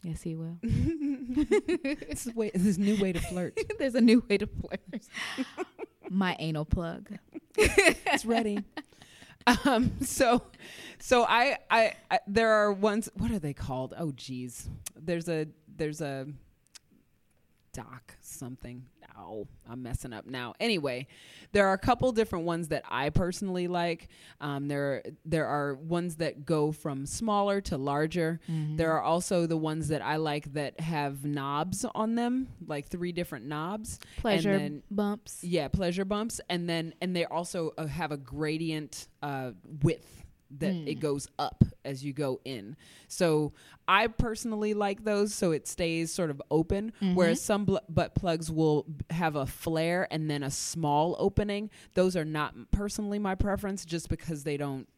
Yes, 0.02 0.22
he 0.22 0.34
will. 0.34 0.58
It's 1.32 2.26
a 2.26 2.32
way, 2.32 2.50
this 2.52 2.76
new 2.76 3.00
way 3.00 3.12
to 3.12 3.20
flirt. 3.20 3.58
There's 3.78 3.94
a 3.94 4.00
new 4.00 4.24
way 4.28 4.36
to 4.38 4.46
flirt. 4.46 4.80
My 6.10 6.36
anal 6.40 6.64
plug. 6.64 7.08
it's 7.56 8.24
ready. 8.24 8.64
Um, 9.64 9.92
so, 10.02 10.42
so 10.98 11.24
I, 11.24 11.58
I, 11.70 11.94
I, 12.10 12.20
there 12.26 12.50
are 12.50 12.72
ones. 12.72 13.08
What 13.14 13.30
are 13.30 13.38
they 13.38 13.52
called? 13.52 13.94
Oh, 13.98 14.12
geez. 14.12 14.68
There's 14.96 15.28
a, 15.28 15.46
there's 15.76 16.00
a 16.00 16.26
doc 17.72 18.16
something. 18.20 18.84
Oh, 19.18 19.46
I'm 19.68 19.82
messing 19.82 20.12
up 20.12 20.26
now. 20.26 20.54
Anyway, 20.60 21.06
there 21.52 21.66
are 21.66 21.72
a 21.74 21.78
couple 21.78 22.10
different 22.12 22.44
ones 22.46 22.68
that 22.68 22.84
I 22.88 23.10
personally 23.10 23.68
like. 23.68 24.08
Um, 24.40 24.66
there, 24.68 25.02
there 25.24 25.46
are 25.46 25.74
ones 25.74 26.16
that 26.16 26.46
go 26.46 26.72
from 26.72 27.04
smaller 27.06 27.60
to 27.62 27.76
larger. 27.76 28.40
There 28.48 28.92
are 28.92 29.02
also 29.02 29.46
the 29.46 29.56
ones 29.58 29.88
that 29.88 30.00
I 30.00 30.16
like 30.16 30.52
that 30.54 30.80
have 30.80 31.24
knobs 31.24 31.84
on 31.94 32.14
them, 32.14 32.48
like 32.66 32.86
three 32.88 33.12
different 33.12 33.46
knobs. 33.46 33.98
Pleasure 34.18 34.52
And 34.52 34.60
then, 34.60 34.82
bumps. 34.90 35.44
yeah, 35.44 35.68
pleasure 35.68 36.04
bumps, 36.04 36.40
and 36.48 36.68
then 36.68 36.94
and 37.02 37.14
they 37.14 37.24
also 37.26 37.72
uh, 37.76 37.86
have 37.86 38.12
a 38.12 38.16
gradient 38.16 39.08
uh, 39.22 39.50
width 39.82 40.24
that 40.58 40.74
it 40.74 40.94
hmm. 40.94 41.00
goes 41.00 41.28
up 41.38 41.64
as 41.84 42.04
you 42.04 42.12
go 42.12 42.40
in. 42.44 42.76
So 43.08 43.52
I 43.88 44.06
personally 44.08 44.74
like 44.74 45.04
those, 45.04 45.34
so 45.34 45.52
it 45.52 45.66
stays 45.66 46.12
sort 46.12 46.30
of 46.30 46.42
open. 46.50 46.92
Whereas 47.14 47.38
mm-hmm. 47.38 47.44
some 47.44 47.64
bl- 47.64 47.76
butt 47.88 48.14
plugs 48.14 48.50
will 48.50 48.86
have 49.10 49.36
a 49.36 49.46
flare 49.46 50.08
and 50.10 50.30
then 50.30 50.42
a 50.42 50.50
small 50.50 51.16
opening. 51.18 51.70
Those 51.94 52.16
are 52.16 52.24
not 52.24 52.54
personally 52.70 53.18
my 53.18 53.34
preference, 53.34 53.84
just 53.84 54.08
because 54.08 54.44
they 54.44 54.56
don't. 54.56 54.88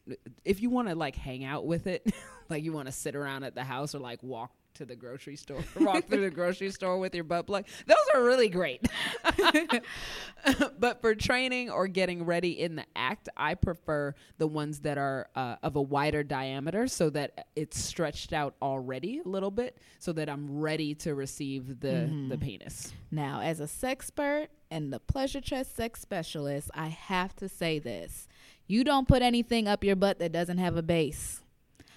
If 0.43 0.61
you 0.61 0.69
want 0.69 0.89
to 0.89 0.95
like 0.95 1.15
hang 1.15 1.43
out 1.43 1.65
with 1.65 1.87
it, 1.87 2.13
like 2.49 2.63
you 2.63 2.73
want 2.73 2.87
to 2.87 2.91
sit 2.91 3.15
around 3.15 3.43
at 3.43 3.55
the 3.55 3.63
house 3.63 3.95
or 3.95 3.99
like 3.99 4.21
walk 4.23 4.51
to 4.75 4.85
the 4.85 4.95
grocery 4.95 5.35
store, 5.35 5.63
walk 5.79 6.07
through 6.07 6.21
the 6.21 6.29
grocery 6.29 6.71
store 6.71 6.97
with 6.97 7.13
your 7.15 7.23
butt 7.23 7.47
plug. 7.47 7.65
Those 7.85 7.97
are 8.13 8.23
really 8.23 8.49
great. 8.49 8.87
but 10.79 11.01
for 11.01 11.15
training 11.15 11.69
or 11.69 11.87
getting 11.87 12.25
ready 12.25 12.59
in 12.59 12.75
the 12.75 12.85
act, 12.95 13.29
I 13.37 13.55
prefer 13.55 14.15
the 14.37 14.47
ones 14.47 14.79
that 14.79 14.97
are 14.97 15.27
uh, 15.35 15.55
of 15.63 15.75
a 15.75 15.81
wider 15.81 16.23
diameter 16.23 16.87
so 16.87 17.09
that 17.11 17.47
it's 17.55 17.79
stretched 17.79 18.33
out 18.33 18.55
already 18.61 19.21
a 19.23 19.27
little 19.27 19.51
bit 19.51 19.77
so 19.99 20.13
that 20.13 20.29
I'm 20.29 20.59
ready 20.59 20.95
to 20.95 21.15
receive 21.15 21.79
the, 21.79 22.27
the 22.29 22.37
penis. 22.37 22.93
Now, 23.11 23.41
as 23.41 23.59
a 23.59 23.65
sexpert 23.65 24.47
and 24.71 24.91
the 24.91 24.99
pleasure 24.99 25.41
chest 25.41 25.75
sex 25.75 26.01
specialist, 26.01 26.71
I 26.73 26.87
have 26.87 27.35
to 27.37 27.47
say 27.47 27.79
this. 27.79 28.27
You 28.65 28.83
don't 28.83 29.07
put 29.07 29.21
anything 29.21 29.67
up 29.67 29.83
your 29.83 29.95
butt 29.95 30.19
that 30.19 30.31
doesn't 30.31 30.57
have 30.57 30.77
a 30.77 30.81
base. 30.81 31.42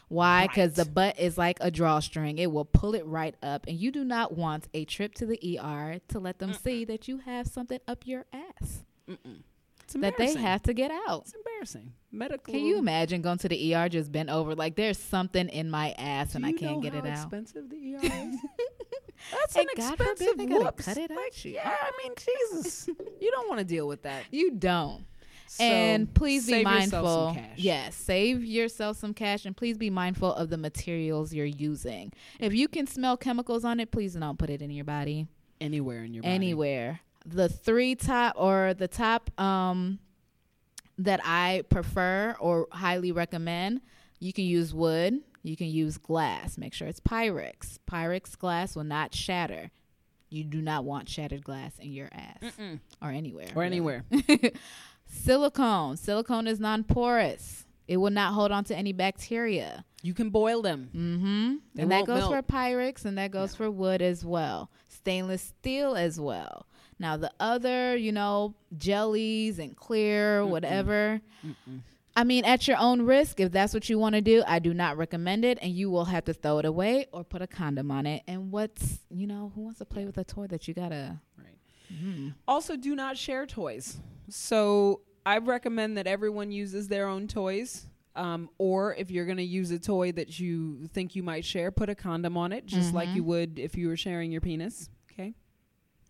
Why? 0.09 0.47
Because 0.47 0.75
the 0.75 0.85
butt 0.85 1.19
is 1.19 1.37
like 1.37 1.59
a 1.61 1.71
drawstring. 1.71 2.38
It 2.38 2.53
will 2.53 2.64
pull 2.64 2.95
it 2.95 3.05
right 3.07 3.35
up. 3.42 3.66
And 3.66 3.77
you 3.77 3.90
do 3.90 4.05
not 4.05 4.37
want 4.37 4.69
a 4.73 4.85
trip 4.85 5.14
to 5.16 5.27
the 5.27 5.59
ER 5.61 5.99
to 6.09 6.19
let 6.21 6.38
them 6.38 6.53
see 6.53 6.85
that 6.85 7.09
you 7.09 7.19
have 7.19 7.47
something 7.49 7.81
up 7.88 8.07
your 8.07 8.25
ass 8.33 8.85
It's 9.83 9.95
that 9.95 10.16
they 10.16 10.35
have 10.35 10.62
to 10.64 10.73
get 10.75 10.90
out. 11.09 11.23
It's 11.23 11.35
embarrassing. 11.35 11.92
Medical. 12.12 12.55
Can 12.55 12.64
you 12.64 12.79
imagine 12.79 13.21
going 13.21 13.38
to 13.38 13.49
the 13.49 13.75
ER 13.75 13.88
just 13.88 14.12
bent 14.12 14.31
over? 14.31 14.55
Like 14.55 14.77
there's 14.77 14.99
something 14.99 15.49
in 15.49 15.71
my 15.71 15.90
ass 15.99 16.33
Do 16.33 16.37
and 16.37 16.47
I 16.47 16.53
can't 16.53 16.83
get 16.83 16.95
it 16.95 17.05
out. 17.05 17.25
expensive 17.25 17.69
the 17.69 17.95
ER 17.97 18.01
is? 18.03 18.37
That's 19.33 19.57
And 19.57 19.66
an 19.69 19.75
God 19.77 19.97
forbid 19.97 20.11
expensive 20.12 20.38
they 20.38 20.45
whoops. 20.47 20.85
cut 20.85 20.99
it 20.99 21.11
out 21.11 21.45
you. 21.45 21.53
Yeah, 21.53 21.75
I 21.81 21.90
mean, 22.03 22.12
Jesus, 22.16 22.87
you 23.21 23.31
don't 23.31 23.49
want 23.49 23.59
to 23.59 23.64
deal 23.64 23.88
with 23.88 24.03
that. 24.03 24.25
You 24.31 24.53
don't. 24.53 25.05
So 25.48 25.62
and 25.64 26.12
please 26.12 26.46
be 26.46 26.62
mindful. 26.62 27.28
some 27.28 27.35
cash. 27.37 27.56
Yes, 27.56 27.94
save 27.94 28.44
yourself 28.44 28.96
some 28.96 29.14
cash 29.14 29.44
and 29.46 29.56
please 29.56 29.78
be 29.78 29.90
mindful 29.90 30.35
of 30.35 30.50
the 30.50 30.56
materials 30.59 31.32
you're 31.32 31.46
using. 31.46 32.12
If 32.40 32.52
you 32.54 32.68
can 32.68 32.87
smell 32.87 33.16
chemicals 33.16 33.64
on 33.64 33.80
it, 33.80 33.90
please 33.90 34.14
don't 34.14 34.38
put 34.38 34.50
it 34.50 34.61
in 34.62 34.70
your 34.70 34.85
body. 34.85 35.26
anywhere 35.61 36.04
in 36.04 36.14
your 36.14 36.22
body. 36.22 36.35
Anywhere. 36.35 37.00
The 37.24 37.48
three 37.48 37.94
top 37.94 38.35
or 38.37 38.74
the 38.74 38.88
top 38.88 39.30
um 39.40 39.98
that 40.98 41.20
I 41.24 41.62
prefer 41.68 42.35
or 42.40 42.66
highly 42.72 43.12
recommend, 43.12 43.82
you 44.18 44.32
can 44.32 44.44
use 44.44 44.72
wood, 44.72 45.20
you 45.42 45.56
can 45.56 45.66
use 45.68 45.98
glass. 45.98 46.56
Make 46.56 46.72
sure 46.74 46.88
it's 46.88 47.00
Pyrex. 47.00 47.78
Pyrex 47.90 48.37
glass 48.38 48.74
will 48.74 48.85
not 48.85 49.14
shatter. 49.14 49.70
You 50.28 50.42
do 50.42 50.61
not 50.61 50.85
want 50.85 51.09
shattered 51.09 51.44
glass 51.44 51.78
in 51.78 51.92
your 51.92 52.09
ass 52.12 52.52
or 53.00 53.11
anywhere. 53.11 53.46
or 53.54 53.62
really. 53.62 53.66
anywhere. 53.76 54.04
Silicone. 55.07 55.97
Silicone 55.97 56.47
is 56.47 56.61
non 56.61 56.85
porous. 56.85 57.64
It 57.88 57.99
will 57.99 58.11
not 58.11 58.35
hold 58.35 58.51
on 58.53 58.64
to 58.64 58.77
any 58.77 58.92
bacteria. 58.92 59.85
You 60.03 60.12
can 60.14 60.31
boil 60.31 60.62
them. 60.62 60.90
Mm-hmm. 60.95 61.55
They 61.75 61.83
And 61.83 61.92
that 61.92 62.07
goes 62.07 62.19
melt. 62.21 62.33
for 62.33 62.42
Pyrex 62.42 63.05
and 63.05 63.16
that 63.19 63.31
goes 63.31 63.55
for 63.55 63.71
wood 63.71 64.03
as 64.03 64.25
well. 64.25 64.71
Stainless 64.88 65.42
steel 65.42 65.95
as 65.95 66.21
well. 66.21 66.66
Now 66.99 67.16
the 67.16 67.31
other, 67.38 67.97
you 67.97 68.11
know, 68.12 68.55
jellies 68.77 69.59
and 69.59 69.77
clear, 69.77 70.45
whatever. 70.45 71.21
I 72.16 72.25
mean, 72.25 72.45
at 72.47 72.66
your 72.66 72.79
own 72.79 73.03
risk, 73.03 73.40
if 73.40 73.53
that's 73.53 73.75
what 73.75 73.88
you 73.90 73.99
want 73.99 74.14
to 74.14 74.23
do, 74.23 74.42
I 74.47 74.59
do 74.59 74.73
not 74.73 74.97
recommend 74.97 75.45
it, 75.45 75.59
and 75.61 75.71
you 75.73 75.90
will 75.90 76.07
have 76.07 76.25
to 76.25 76.33
throw 76.33 76.59
it 76.59 76.64
away 76.64 77.07
or 77.12 77.23
put 77.25 77.42
a 77.42 77.47
condom 77.47 77.90
on 77.90 78.07
it. 78.07 78.23
And 78.27 78.51
what's, 78.51 79.01
you 79.11 79.27
know, 79.27 79.53
who 79.55 79.61
wants 79.61 79.79
to 79.81 79.85
play 79.85 80.07
with 80.07 80.16
a 80.16 80.25
toy 80.25 80.47
that 80.47 80.66
you 80.66 80.73
gotta? 80.73 81.21
Right. 81.37 81.59
Mm. 81.92 82.35
Also, 82.49 82.75
do 82.77 82.95
not 82.97 83.19
share 83.19 83.45
toys. 83.45 83.99
So 84.29 85.01
I 85.25 85.39
recommend 85.39 85.97
that 85.99 86.07
everyone 86.07 86.51
uses 86.51 86.89
their 86.89 87.09
own 87.09 87.29
toys. 87.29 87.87
Um, 88.15 88.49
or 88.57 88.95
if 88.95 89.11
you're 89.11 89.27
going 89.27 89.37
to 89.37 89.43
use 89.43 89.71
a 89.71 89.79
toy 89.79 90.11
that 90.12 90.41
you 90.41 90.87
think 90.87 91.15
you 91.15 91.23
might 91.23 91.45
share, 91.45 91.71
put 91.71 91.91
a 91.91 91.95
condom 91.95 92.39
on 92.39 92.51
it, 92.51 92.65
just 92.65 92.95
like 92.95 93.11
you 93.11 93.23
would 93.25 93.59
if 93.59 93.77
you 93.77 93.89
were 93.89 93.97
sharing 93.97 94.33
your 94.33 94.41
penis. 94.41 94.89
Okay, 95.12 95.35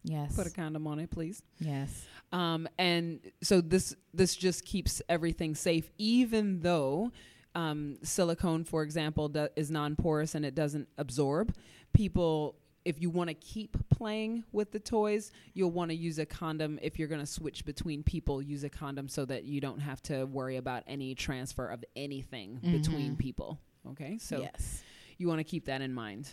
Yes. 0.05 0.37
put 0.37 0.47
a 0.47 0.51
condom 0.51 0.87
on 0.87 1.01
it, 1.01 1.11
please. 1.11 1.43
yes. 1.59 2.07
Um, 2.31 2.69
and 2.79 3.19
so 3.43 3.61
this 3.61 3.97
this 4.15 4.37
just 4.37 4.65
keeps 4.65 5.03
everything 5.09 5.57
safe, 5.57 5.91
even 5.99 6.61
though 6.61 7.11
um, 7.57 7.97
silicone, 8.05 8.63
for 8.63 8.85
example, 8.85 9.29
do, 9.29 9.49
is 9.57 9.71
non-porous 9.73 10.37
and 10.37 10.45
it 10.45 10.55
doesn't 10.55 10.89
absorb. 10.99 11.55
People, 11.93 12.55
if 12.87 13.03
you 13.03 13.11
want 13.11 13.29
to 13.29 13.35
keep 13.35 13.77
playing 13.91 14.45
with 14.53 14.71
the 14.71 14.79
toys, 14.79 15.33
you'll 15.55 15.73
want 15.73 15.91
to 15.91 15.97
use 15.97 16.21
a 16.21 16.25
condom. 16.25 16.79
If 16.81 16.99
you're 16.99 17.09
going 17.09 17.21
to 17.21 17.27
switch 17.27 17.65
between 17.65 18.05
people, 18.05 18.41
use 18.41 18.63
a 18.63 18.71
condom 18.71 19.09
so 19.09 19.25
that 19.25 19.45
you 19.45 19.61
don't 19.61 19.81
have 19.81 20.01
to 20.05 20.25
worry 20.27 20.57
about 20.57 20.85
any 20.87 21.17
transfer 21.17 21.67
of 21.67 21.85
anything 21.97 22.61
mm-hmm. 22.63 22.77
between 22.77 23.17
people. 23.17 23.59
Okay, 23.91 24.19
so 24.19 24.39
yes. 24.39 24.85
you 25.19 25.27
want 25.27 25.41
to 25.41 25.45
keep 25.45 25.67
that 25.67 25.83
in 25.83 25.93
mind. 25.93 26.29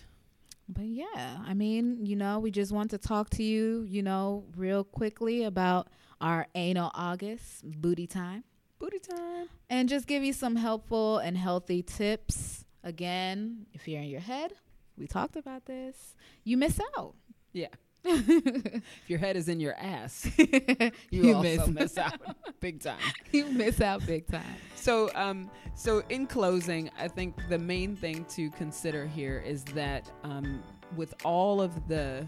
But 0.69 0.85
yeah, 0.85 1.39
I 1.45 1.55
mean, 1.55 2.05
you 2.05 2.15
know, 2.15 2.39
we 2.39 2.51
just 2.51 2.71
want 2.71 2.91
to 2.91 2.99
talk 2.99 3.31
to 3.31 3.43
you, 3.43 3.85
you 3.89 4.03
know, 4.03 4.45
real 4.55 4.83
quickly 4.83 5.43
about 5.43 5.87
our 6.21 6.47
anal 6.55 6.91
August 6.93 7.63
booty 7.81 8.07
time 8.07 8.43
Booty 8.79 8.99
time. 8.99 9.49
and 9.69 9.89
just 9.89 10.07
give 10.07 10.23
you 10.23 10.33
some 10.33 10.55
helpful 10.55 11.17
and 11.17 11.35
healthy 11.35 11.81
tips. 11.81 12.63
Again, 12.83 13.65
if 13.73 13.87
you're 13.87 14.01
in 14.01 14.09
your 14.09 14.21
head, 14.21 14.53
we 14.97 15.08
talked 15.08 15.36
about 15.36 15.65
this. 15.65 16.15
You 16.43 16.58
miss 16.58 16.79
out. 16.97 17.15
Yeah. 17.51 17.67
if 18.06 18.84
your 19.08 19.19
head 19.19 19.38
is 19.38 19.47
in 19.47 19.60
your 19.62 19.75
ass, 19.75 20.29
you, 20.38 20.91
You 21.10 21.36
also 21.36 21.67
miss- 21.67 21.67
miss 21.67 21.97
out 21.97 22.19
big 22.60 22.82
time. 22.82 22.99
you 23.32 23.45
miss 23.45 23.79
out 23.79 24.06
big 24.06 24.27
time. 24.27 24.43
So, 24.75 25.10
um, 25.15 25.49
so 25.75 26.03
in 26.10 26.27
closing, 26.27 26.89
I 26.99 27.08
think 27.08 27.36
the 27.49 27.58
main 27.58 27.95
thing 27.95 28.25
to 28.32 28.49
consider 28.51 29.06
here 29.08 29.41
is 29.45 29.63
that 29.75 30.12
um, 30.23 30.62
with 30.97 31.13
all 31.23 31.62
of 31.62 31.88
the 31.88 32.27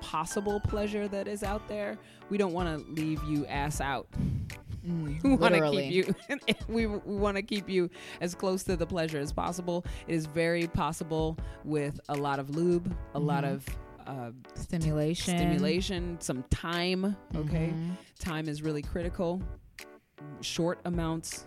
possible 0.00 0.58
pleasure 0.58 1.06
that 1.06 1.28
is 1.28 1.44
out 1.44 1.68
there, 1.68 1.96
we 2.28 2.36
don't 2.36 2.52
want 2.52 2.68
to 2.84 2.90
leave 2.92 3.22
you 3.22 3.46
ass 3.46 3.80
out. 3.80 4.08
Mm, 4.86 5.22
We 5.24 5.34
want 5.36 5.54
to 5.54 5.70
keep 5.70 5.92
you. 5.92 6.14
we 6.68 6.86
we 6.86 7.16
want 7.16 7.36
to 7.36 7.42
keep 7.42 7.68
you 7.68 7.88
as 8.20 8.34
close 8.34 8.62
to 8.64 8.76
the 8.76 8.86
pleasure 8.86 9.18
as 9.18 9.32
possible. 9.32 9.84
It 10.08 10.14
is 10.14 10.26
very 10.26 10.66
possible 10.66 11.36
with 11.64 12.00
a 12.08 12.14
lot 12.14 12.38
of 12.38 12.50
lube, 12.56 12.94
a 13.14 13.18
lot 13.18 13.44
Mhm. 13.44 13.52
of 13.54 13.66
uh, 14.06 14.30
stimulation. 14.54 15.36
stimulation, 15.38 16.16
some 16.20 16.42
time. 16.50 17.16
Okay, 17.36 17.72
Mhm. 17.72 17.90
time 18.18 18.48
is 18.48 18.60
really 18.62 18.82
critical. 18.82 19.40
Short 20.40 20.80
amounts 20.84 21.46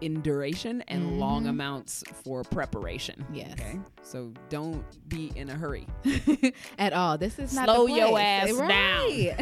in 0.00 0.20
duration 0.22 0.82
and 0.88 1.20
long 1.20 1.44
Mhm. 1.44 1.50
amounts 1.50 2.02
for 2.24 2.42
preparation. 2.42 3.24
Yes. 3.32 3.52
Okay. 3.52 3.78
So 4.02 4.32
don't 4.48 4.82
be 5.08 5.30
in 5.36 5.50
a 5.50 5.54
hurry. 5.54 5.86
At 6.78 6.92
all. 6.94 7.18
This 7.18 7.38
is 7.38 7.52
not 7.54 7.66
Slow 7.66 7.86
your 7.86 8.18
ass 8.18 8.50
right. 8.52 9.34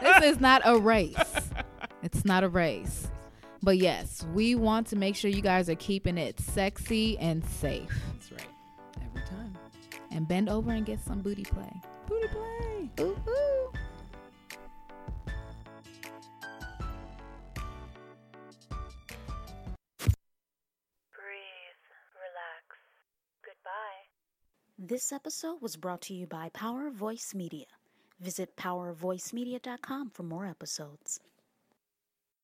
this 0.00 0.24
is 0.24 0.40
not 0.40 0.62
a 0.64 0.78
race. 0.78 1.14
It's 2.02 2.24
not 2.24 2.42
a 2.42 2.48
race. 2.48 3.08
But 3.62 3.78
yes, 3.78 4.26
we 4.34 4.56
want 4.56 4.88
to 4.88 4.96
make 4.96 5.14
sure 5.14 5.30
you 5.30 5.40
guys 5.40 5.70
are 5.70 5.76
keeping 5.76 6.18
it 6.18 6.40
sexy 6.40 7.16
and 7.18 7.44
safe. 7.44 7.88
That's 8.12 8.32
right. 8.32 8.48
Every 9.04 9.22
time. 9.28 9.56
And 10.10 10.26
bend 10.26 10.48
over 10.48 10.72
and 10.72 10.84
get 10.84 11.00
some 11.00 11.20
booty 11.20 11.44
play. 11.44 11.72
Booty 12.08 12.26
play. 12.28 12.90
Ooh, 13.00 13.16
ooh. 13.28 13.72
Breathe, 21.14 21.82
relax. 22.18 22.66
Goodbye. 23.44 24.02
This 24.78 25.12
episode 25.12 25.62
was 25.62 25.76
brought 25.76 26.02
to 26.02 26.14
you 26.14 26.26
by 26.26 26.48
Power 26.52 26.90
Voice 26.90 27.32
Media. 27.34 27.66
Visit 28.20 28.56
powervoicemedia.com 28.56 30.10
for 30.10 30.22
more 30.24 30.46
episodes. 30.46 31.20